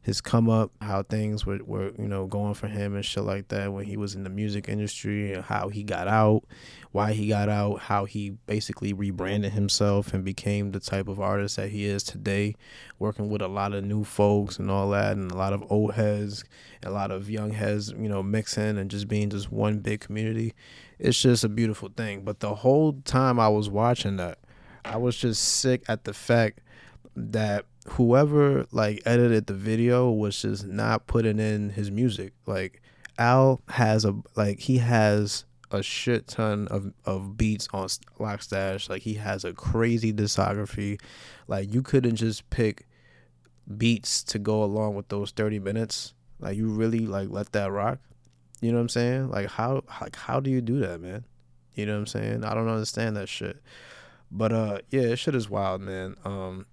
his 0.03 0.23
come 0.23 0.49
up, 0.49 0.71
how 0.81 1.03
things 1.03 1.45
were, 1.45 1.59
were 1.65 1.93
you 1.99 2.09
know 2.09 2.27
going 2.27 2.55
for 2.55 2.69
him 2.69 2.95
and 2.95 3.05
shit 3.05 3.23
like 3.23 3.49
that 3.49 3.73
when 3.73 3.85
he 3.85 3.97
was 3.99 4.15
in 4.15 4.25
the 4.25 4.31
music 4.31 4.69
industry 4.69 5.35
and 5.35 5.45
how 5.45 5.69
he 5.69 5.83
got 5.83 6.09
out, 6.09 6.45
why 6.93 7.13
he 7.13 7.29
got 7.29 7.51
out, 7.51 7.81
how 7.81 8.07
he 8.07 8.31
basically 8.47 8.95
rebranded 8.95 9.53
himself 9.53 10.15
and 10.15 10.25
became 10.25 10.73
the 10.73 10.81
type 10.81 11.07
of 11.07 11.21
artist 11.21 11.57
that 11.57 11.69
he 11.69 11.85
is 11.85 12.03
today, 12.03 12.55
working 12.99 13.29
with 13.29 13.43
a 13.43 13.49
lot 13.49 13.75
of 13.75 13.85
new 13.85 14.03
folks 14.03 14.59
and 14.59 14.71
all 14.71 14.89
that 14.91 15.17
and 15.17 15.31
a 15.31 15.37
lot 15.37 15.53
of 15.53 15.63
old 15.71 15.93
heads, 15.93 16.45
a 16.83 16.91
lot 16.91 17.11
of 17.11 17.29
young 17.29 17.51
heads, 17.51 17.91
you 17.91 18.09
know, 18.09 18.23
mixing 18.23 18.79
and 18.79 18.91
just 18.91 19.07
being 19.07 19.29
just 19.29 19.53
one 19.53 19.81
big 19.81 20.01
community. 20.01 20.55
It's 20.99 21.21
just 21.21 21.45
a 21.45 21.49
beautiful 21.49 21.91
thing. 21.95 22.23
But 22.23 22.41
the 22.41 22.55
whole 22.55 22.95
time 23.05 23.39
I 23.39 23.49
was 23.49 23.69
watching 23.69 24.17
that, 24.17 24.39
I 24.83 24.97
was 24.97 25.17
just 25.17 25.43
sick 25.43 25.85
at 25.89 26.05
the 26.05 26.15
fact 26.15 26.61
that 27.15 27.67
whoever 27.89 28.67
like 28.73 29.03
edited 29.07 29.47
the 29.47 29.55
video 29.55 30.11
was 30.11 30.43
just 30.43 30.67
not 30.67 31.07
putting 31.07 31.39
in 31.39 31.71
his 31.71 31.91
music. 31.91 32.33
Like 32.47 32.83
Al 33.19 33.61
has 33.69 34.05
a 34.05 34.17
like 34.37 34.61
he 34.61 34.79
has 34.79 35.45
a 35.71 35.83
shit 35.83 36.27
ton 36.27 36.67
of, 36.69 36.93
of 37.05 37.37
beats 37.37 37.69
on 37.73 37.87
Lockstash. 38.19 38.89
Like 38.89 39.03
he 39.03 39.15
has 39.15 39.45
a 39.45 39.53
crazy 39.53 40.13
discography. 40.13 41.01
Like 41.47 41.73
you 41.73 41.83
couldn't 41.83 42.17
just 42.17 42.49
pick 42.51 42.87
beats 43.77 44.23
to 44.25 44.39
go 44.39 44.65
along 44.65 44.95
with 44.95 45.09
those 45.09 45.31
30 45.31 45.61
minutes. 45.61 46.15
Like 46.41 46.57
you 46.57 46.69
really 46.69 47.07
like 47.07 47.29
let 47.31 47.53
that 47.53 47.71
rock. 47.71 47.99
You 48.61 48.73
know 48.73 48.79
what 48.79 48.83
I'm 48.83 48.89
saying? 48.91 49.31
Like 49.31 49.49
how 49.49 49.85
like 50.01 50.17
how 50.17 50.41
do 50.41 50.51
you 50.51 50.61
do 50.61 50.81
that, 50.81 51.01
man? 51.01 51.25
You 51.75 51.87
know 51.87 51.93
what 51.93 52.01
I'm 52.01 52.07
saying? 52.07 52.45
I 52.45 52.55
don't 52.55 52.69
understand 52.69 53.17
that 53.17 53.29
shit. 53.29 53.63
But 54.31 54.53
uh 54.53 54.79
yeah, 54.91 55.15
shit 55.15 55.35
is 55.35 55.49
wild, 55.49 55.81
man. 55.81 56.17
Um 56.25 56.67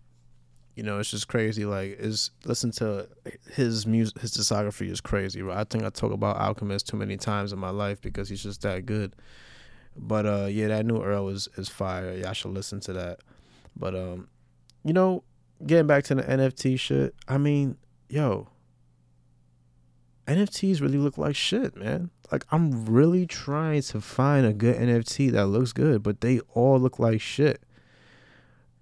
you 0.78 0.84
know, 0.84 1.00
it's 1.00 1.10
just 1.10 1.28
crazy. 1.28 1.66
Like, 1.66 1.98
is 2.00 2.30
listen 2.46 2.70
to 2.74 3.10
his 3.52 3.88
music, 3.88 4.20
his 4.20 4.32
discography 4.32 4.92
is 4.92 5.02
crazy. 5.02 5.42
Right? 5.42 5.58
I 5.58 5.64
think 5.64 5.84
I 5.84 5.90
talk 5.90 6.12
about 6.12 6.38
Alchemist 6.38 6.88
too 6.88 6.98
many 6.98 7.18
times 7.18 7.52
in 7.52 7.58
my 7.58 7.72
life 7.72 8.00
because 8.00 8.30
he's 8.30 8.44
just 8.44 8.62
that 8.62 8.86
good. 8.86 9.16
But 9.96 10.28
uh, 10.28 10.46
yeah, 10.46 10.68
that 10.68 10.86
new 10.86 11.02
Earl 11.02 11.30
is 11.30 11.50
is 11.58 11.68
fire. 11.68 12.14
Y'all 12.14 12.34
should 12.34 12.52
listen 12.52 12.80
to 12.82 12.94
that. 12.94 13.22
But 13.76 13.96
um, 13.96 14.28
you 14.84 14.94
know, 14.94 15.24
getting 15.66 15.88
back 15.88 16.04
to 16.06 16.16
the 16.16 16.22
NFT 16.22 16.80
shit. 16.80 17.16
I 17.28 17.40
mean, 17.40 17.78
yo, 18.08 18.48
NFTs 20.28 20.80
really 20.80 21.00
look 21.00 21.18
like 21.18 21.36
shit, 21.36 21.76
man. 21.76 22.12
Like 22.32 22.46
I'm 22.52 22.86
really 22.86 23.26
trying 23.26 23.82
to 23.82 24.00
find 24.00 24.46
a 24.46 24.54
good 24.54 24.76
NFT 24.76 25.32
that 25.32 25.48
looks 25.48 25.74
good, 25.74 26.04
but 26.04 26.22
they 26.22 26.40
all 26.54 26.80
look 26.80 27.00
like 27.00 27.20
shit. 27.20 27.64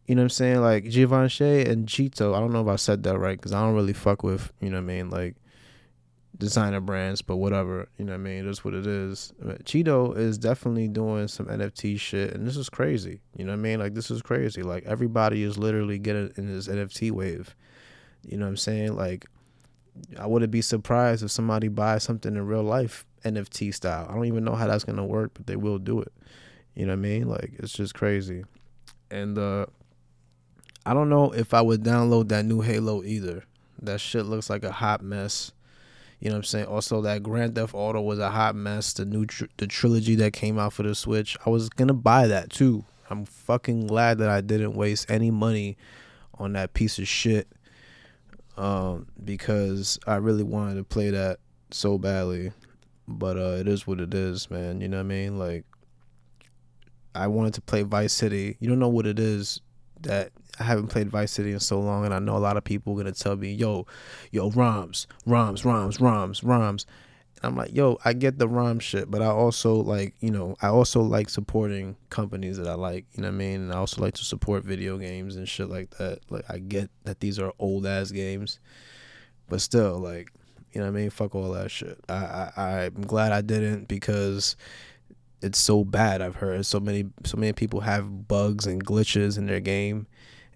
You 0.06 0.15
know 0.15 0.22
what 0.22 0.26
I'm 0.26 0.30
saying? 0.30 0.62
Like 0.62 0.89
Givenchy 0.89 1.63
and 1.63 1.88
Chito. 1.88 2.36
I 2.36 2.39
don't 2.39 2.52
know 2.52 2.62
if 2.62 2.68
I 2.68 2.76
said 2.76 3.04
that 3.04 3.18
right 3.18 3.38
because 3.38 3.54
I 3.54 3.62
don't 3.62 3.74
really 3.74 3.94
fuck 3.94 4.24
with, 4.24 4.52
you 4.60 4.70
know 4.70 4.78
what 4.78 4.84
I 4.84 4.86
mean, 4.86 5.10
like 5.10 5.36
designer 6.38 6.80
brands, 6.80 7.22
but 7.22 7.38
whatever. 7.38 7.88
You 7.98 8.06
know 8.06 8.13
what 8.13 8.20
I 8.20 8.24
mean? 8.24 8.46
That's 8.46 8.63
what 8.63 8.74
it 8.74 8.86
is. 8.86 9.34
Chito 9.63 10.15
is 10.15 10.38
definitely 10.38 10.88
doing 10.88 11.28
some 11.28 11.48
NFT 11.48 12.00
shit, 12.00 12.34
and 12.34 12.48
this 12.48 12.58
is 12.58 12.70
crazy. 12.70 13.22
You 13.36 13.46
know 13.46 13.52
what 13.52 13.60
I 13.60 13.62
mean? 13.62 13.80
Like, 13.80 13.94
this 13.94 14.12
is 14.12 14.22
crazy. 14.22 14.62
Like, 14.62 14.86
everybody 14.86 15.44
is 15.44 15.58
literally 15.58 15.98
getting 15.98 16.32
in 16.38 16.54
this 16.54 16.68
NFT 16.68 17.12
wave. 17.12 17.56
You 18.24 18.38
know 18.38 18.46
what 18.46 18.50
I'm 18.50 18.58
saying? 18.58 18.96
Like, 18.96 19.26
I 20.20 20.26
wouldn't 20.28 20.52
be 20.52 20.62
surprised 20.62 21.24
if 21.24 21.32
somebody 21.32 21.68
buys 21.68 22.04
something 22.04 22.36
in 22.36 22.46
real 22.46 22.63
life 22.63 23.06
NFT 23.24 23.74
style. 23.74 24.08
I 24.10 24.13
don't 24.13 24.26
even 24.26 24.44
know 24.44 24.56
how 24.56 24.68
that's 24.68 24.84
gonna 24.84 25.06
work, 25.06 25.32
but 25.34 25.48
they 25.48 25.56
will 25.56 25.80
do 25.80 26.02
it. 26.02 26.12
You 26.76 26.86
know 26.86 26.91
what 26.91 27.00
I 27.00 27.02
mean? 27.02 27.30
Like, 27.30 27.54
it's 27.60 27.72
just 27.72 27.94
crazy. 27.94 28.44
And 29.10 29.38
uh 29.38 29.68
I 30.86 30.93
don't 30.93 31.10
know 31.10 31.32
if 31.32 31.54
I 31.54 31.62
would 31.62 31.84
download 31.84 32.30
that 32.30 32.45
new 32.45 32.62
Halo 32.62 33.04
either. 33.04 33.43
That 33.82 34.00
shit 34.00 34.26
looks 34.26 34.50
like 34.50 34.63
a 34.63 34.71
hot 34.71 35.02
mess. 35.02 35.52
You 36.19 36.30
know 36.30 36.36
what 36.36 36.39
I'm 36.39 36.43
saying? 36.43 36.65
Also, 36.65 37.02
that 37.02 37.24
Grand 37.24 37.56
Theft 37.56 37.74
Auto 37.74 38.02
was 38.02 38.19
a 38.19 38.30
hot 38.30 38.56
mess. 38.56 38.93
The 38.93 39.06
new 39.06 39.26
tr- 39.26 39.45
the 39.58 39.67
trilogy 39.67 40.15
that 40.15 40.34
came 40.34 40.58
out 40.58 40.74
for 40.74 40.84
the 40.84 40.95
Switch, 40.95 41.38
I 41.45 41.50
was 41.50 41.69
gonna 41.69 41.93
buy 41.93 42.28
that 42.28 42.50
too. 42.50 42.86
I'm 43.10 43.26
fucking 43.26 43.88
glad 43.88 44.19
that 44.19 44.30
I 44.30 44.41
didn't 44.41 44.74
waste 44.74 45.10
any 45.10 45.32
money 45.32 45.78
on 46.36 46.54
that 46.54 46.74
piece 46.74 47.00
of 47.00 47.08
shit. 47.08 47.48
Um, 48.58 49.08
because 49.24 50.00
I 50.08 50.15
really 50.15 50.43
wanted 50.43 50.76
to 50.76 50.84
play 50.84 51.10
that 51.10 51.39
so 51.71 51.98
badly. 51.98 52.52
But 53.08 53.38
uh, 53.38 53.58
it 53.60 53.67
is 53.67 53.86
what 53.86 54.00
it 54.00 54.13
is, 54.13 54.50
man. 54.50 54.82
You 54.82 54.88
know 54.88 54.98
what 54.98 55.04
I 55.04 55.08
mean? 55.08 55.38
Like, 55.38 55.65
I 57.13 57.28
wanted 57.28 57.54
to 57.56 57.62
play 57.62 57.84
Vice 57.84 58.13
City. 58.13 58.58
You 58.60 58.69
don't 58.69 58.80
know 58.80 58.89
what 58.89 59.06
it 59.06 59.19
is 59.19 59.62
that 60.02 60.32
I 60.60 60.63
haven't 60.63 60.88
played 60.88 61.10
Vice 61.10 61.32
City 61.32 61.52
in 61.52 61.60
so 61.60 61.80
long, 61.80 62.06
and 62.06 62.13
I 62.13 62.20
know 62.20 62.38
a 62.38 62.39
lot 62.39 62.58
of 62.58 62.63
people 62.63 62.94
are 62.94 62.98
gonna 62.98 63.12
tell 63.12 63.36
me, 63.36 63.54
"Yo, 63.54 63.86
yo, 64.32 64.52
ROMs, 64.52 65.08
ROMs, 65.26 65.63
ROMs, 65.63 66.00
ROMs, 66.00 66.44
ROMs." 66.44 66.86
I'm 67.44 67.56
like, 67.56 67.76
yo, 67.76 67.98
I 68.04 68.13
get 68.13 68.39
the 68.39 68.48
ROM 68.48 68.80
shit, 68.80 69.12
but 69.12 69.22
I 69.22 69.28
also 69.28 69.76
like, 69.76 70.15
you 70.20 70.32
know, 70.32 70.56
I 70.62 70.68
also 70.68 71.02
like 71.02 71.30
supporting 71.30 71.96
companies 72.10 72.58
that 72.58 72.68
I 72.68 72.74
like, 72.74 73.06
you 73.13 73.22
know 73.22 73.28
what 73.28 73.36
I 73.36 73.38
mean? 73.38 73.62
And 73.62 73.74
I 73.74 73.78
also 73.78 74.02
like 74.02 74.15
to 74.15 74.24
support 74.24 74.63
video 74.63 74.98
games 74.98 75.36
and 75.36 75.48
shit 75.48 75.70
like 75.70 75.91
that. 75.98 76.20
Like, 76.30 76.46
I 76.50 76.58
get 76.60 76.89
that 77.04 77.20
these 77.20 77.38
are 77.38 77.52
old 77.60 77.86
ass 77.86 78.12
games, 78.12 78.60
but 79.50 79.62
still, 79.62 80.00
like, 80.00 80.32
you 80.72 80.82
know 80.82 80.88
what 80.88 80.98
I 80.98 81.02
mean? 81.02 81.10
Fuck 81.10 81.36
all 81.36 81.52
that 81.52 81.72
shit. 81.72 82.00
I, 82.10 82.52
I 82.58 82.91
I'm 82.96 83.06
glad 83.06 83.32
I 83.32 83.41
didn't 83.41 83.88
because 83.88 84.56
it's 85.41 85.60
so 85.60 85.84
bad. 85.84 86.22
I've 86.22 86.36
heard 86.36 86.65
so 86.65 86.80
many 86.80 87.06
so 87.24 87.38
many 87.38 87.54
people 87.54 87.82
have 87.82 88.28
bugs 88.28 88.65
and 88.65 88.84
glitches 88.84 89.38
in 89.38 89.46
their 89.46 89.60
game 89.60 90.08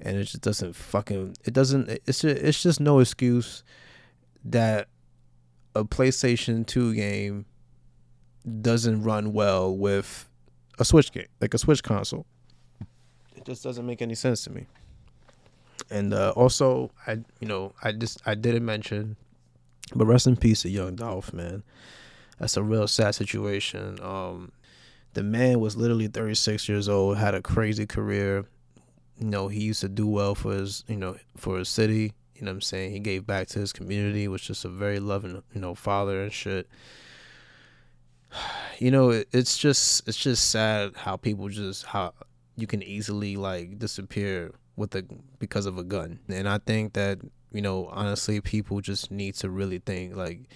and 0.02 0.18
it 0.18 0.24
just 0.24 0.42
doesn't 0.42 0.76
fucking 0.76 1.36
it 1.44 1.54
doesn't 1.54 1.90
it's 1.90 2.22
just, 2.22 2.38
it's 2.38 2.64
just 2.64 2.80
no 2.80 3.00
excuse 3.00 3.64
that 4.46 4.88
a 5.76 5.84
PlayStation 5.84 6.66
2 6.66 6.96
game 6.96 7.46
doesn't 8.62 9.04
run 9.04 9.34
well 9.34 9.76
with 9.76 10.28
a 10.80 10.86
Switch 10.86 11.12
game, 11.12 11.28
like 11.42 11.54
a 11.54 11.58
Switch 11.58 11.84
console. 11.84 12.26
It 13.36 13.46
just 13.46 13.64
doesn't 13.64 13.86
make 13.86 14.02
any 14.02 14.16
sense 14.16 14.44
to 14.46 14.52
me. 14.52 14.66
And 15.90 16.14
uh, 16.14 16.32
also, 16.36 16.92
I 17.08 17.20
you 17.40 17.48
know 17.48 17.74
I 17.84 17.92
just 17.92 18.22
I 18.26 18.36
didn't 18.36 18.66
mention, 18.66 19.16
but 19.96 20.06
rest 20.06 20.28
in 20.28 20.36
peace 20.36 20.62
to 20.64 20.70
Young 20.70 20.96
Dolph, 20.96 21.34
man. 21.34 21.64
That's 22.38 22.58
a 22.58 22.64
real 22.64 22.88
sad 22.88 23.16
situation. 23.16 24.00
Um, 24.02 24.52
the 25.14 25.24
man 25.24 25.60
was 25.60 25.76
literally 25.76 26.08
36 26.08 26.70
years 26.70 26.88
old, 26.88 27.18
had 27.18 27.34
a 27.34 27.42
crazy 27.42 27.86
career, 27.86 28.46
you 29.20 29.28
know, 29.28 29.48
he 29.50 29.62
used 29.62 29.82
to 29.82 29.90
do 29.90 30.08
well 30.08 30.34
for 30.34 30.54
his, 30.54 30.84
you 30.88 30.96
know, 30.96 31.18
for 31.36 31.58
his 31.58 31.70
city. 31.70 32.14
You 32.36 32.46
know 32.46 32.52
what 32.52 32.56
I'm 32.56 32.62
saying? 32.62 32.92
He 32.92 33.00
gave 33.00 33.28
back 33.28 33.48
to 33.50 33.60
his 33.60 33.74
community, 33.74 34.28
was 34.28 34.42
just 34.42 34.64
a 34.64 34.70
very 34.70 35.00
loving, 35.00 35.44
you 35.54 35.62
know, 35.62 35.76
father 35.76 36.22
and 36.22 36.34
shit. 36.34 36.68
You 38.82 38.92
know, 38.92 39.10
it, 39.10 39.28
it's 39.34 39.58
just 39.58 40.08
it's 40.08 40.18
just 40.18 40.52
sad 40.52 40.94
how 40.96 41.18
people 41.18 41.50
just 41.50 41.86
how 41.86 42.14
you 42.56 42.66
can 42.66 42.82
easily 42.82 43.36
like 43.36 43.78
disappear 43.78 44.54
with 44.78 44.96
a 44.96 45.04
because 45.38 45.66
of 45.66 45.78
a 45.78 45.84
gun. 45.84 46.20
And 46.30 46.48
I 46.48 46.60
think 46.60 46.94
that, 46.94 47.20
you 47.52 47.62
know, 47.62 47.88
honestly 47.88 48.40
people 48.40 48.80
just 48.80 49.12
need 49.12 49.36
to 49.36 49.50
really 49.50 49.80
think 49.80 50.16
like 50.16 50.48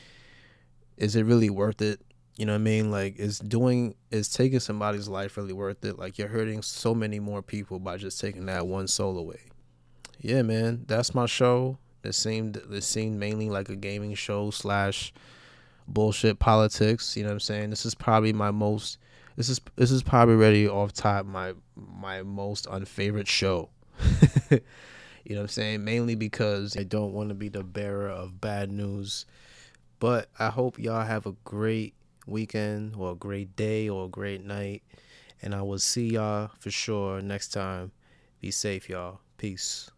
is 0.95 1.17
it 1.17 1.23
really 1.23 1.49
worth 1.49 1.81
it? 1.81 1.99
You 2.35 2.47
know 2.47 2.53
what 2.53 2.61
I 2.61 2.63
mean? 2.63 2.89
Like, 2.89 3.19
is 3.19 3.39
doing 3.39 3.95
is 4.09 4.29
taking 4.29 4.59
somebody's 4.59 5.07
life 5.07 5.37
really 5.37 5.53
worth 5.53 5.85
it? 5.85 5.99
Like, 5.99 6.17
you're 6.17 6.27
hurting 6.27 6.63
so 6.63 6.95
many 6.95 7.19
more 7.19 7.41
people 7.41 7.79
by 7.79 7.97
just 7.97 8.19
taking 8.19 8.47
that 8.47 8.65
one 8.65 8.87
soul 8.87 9.17
away. 9.17 9.41
Yeah, 10.19 10.41
man, 10.41 10.85
that's 10.87 11.13
my 11.13 11.27
show. 11.27 11.77
It 12.03 12.15
seemed 12.15 12.57
it 12.57 12.83
seemed 12.83 13.19
mainly 13.19 13.49
like 13.49 13.69
a 13.69 13.75
gaming 13.75 14.15
show 14.15 14.49
slash 14.49 15.13
bullshit 15.87 16.39
politics. 16.39 17.15
You 17.15 17.23
know 17.23 17.29
what 17.29 17.33
I'm 17.33 17.39
saying? 17.39 17.69
This 17.69 17.85
is 17.85 17.95
probably 17.95 18.33
my 18.33 18.51
most. 18.51 18.97
This 19.35 19.49
is 19.49 19.61
this 19.75 19.91
is 19.91 20.01
probably 20.01 20.35
already 20.35 20.67
off 20.67 20.93
top 20.93 21.25
my 21.25 21.53
my 21.75 22.23
most 22.23 22.67
unfavorite 22.69 23.27
show. 23.27 23.69
you 24.49 24.59
know 25.29 25.35
what 25.35 25.41
I'm 25.41 25.47
saying? 25.49 25.83
Mainly 25.83 26.15
because 26.15 26.75
I 26.77 26.83
don't 26.83 27.13
want 27.13 27.29
to 27.29 27.35
be 27.35 27.49
the 27.49 27.63
bearer 27.63 28.09
of 28.09 28.41
bad 28.41 28.71
news. 28.71 29.25
But 29.99 30.29
I 30.37 30.49
hope 30.49 30.79
y'all 30.79 31.05
have 31.05 31.25
a 31.25 31.35
great 31.45 31.93
weekend 32.25 32.95
or 32.97 33.11
a 33.11 33.15
great 33.15 33.55
day 33.55 33.89
or 33.89 34.05
a 34.05 34.09
great 34.09 34.43
night. 34.43 34.83
And 35.41 35.53
I 35.53 35.61
will 35.61 35.79
see 35.79 36.09
y'all 36.09 36.51
for 36.59 36.71
sure 36.71 37.21
next 37.21 37.49
time. 37.49 37.91
Be 38.39 38.51
safe, 38.51 38.89
y'all. 38.89 39.19
Peace. 39.37 39.92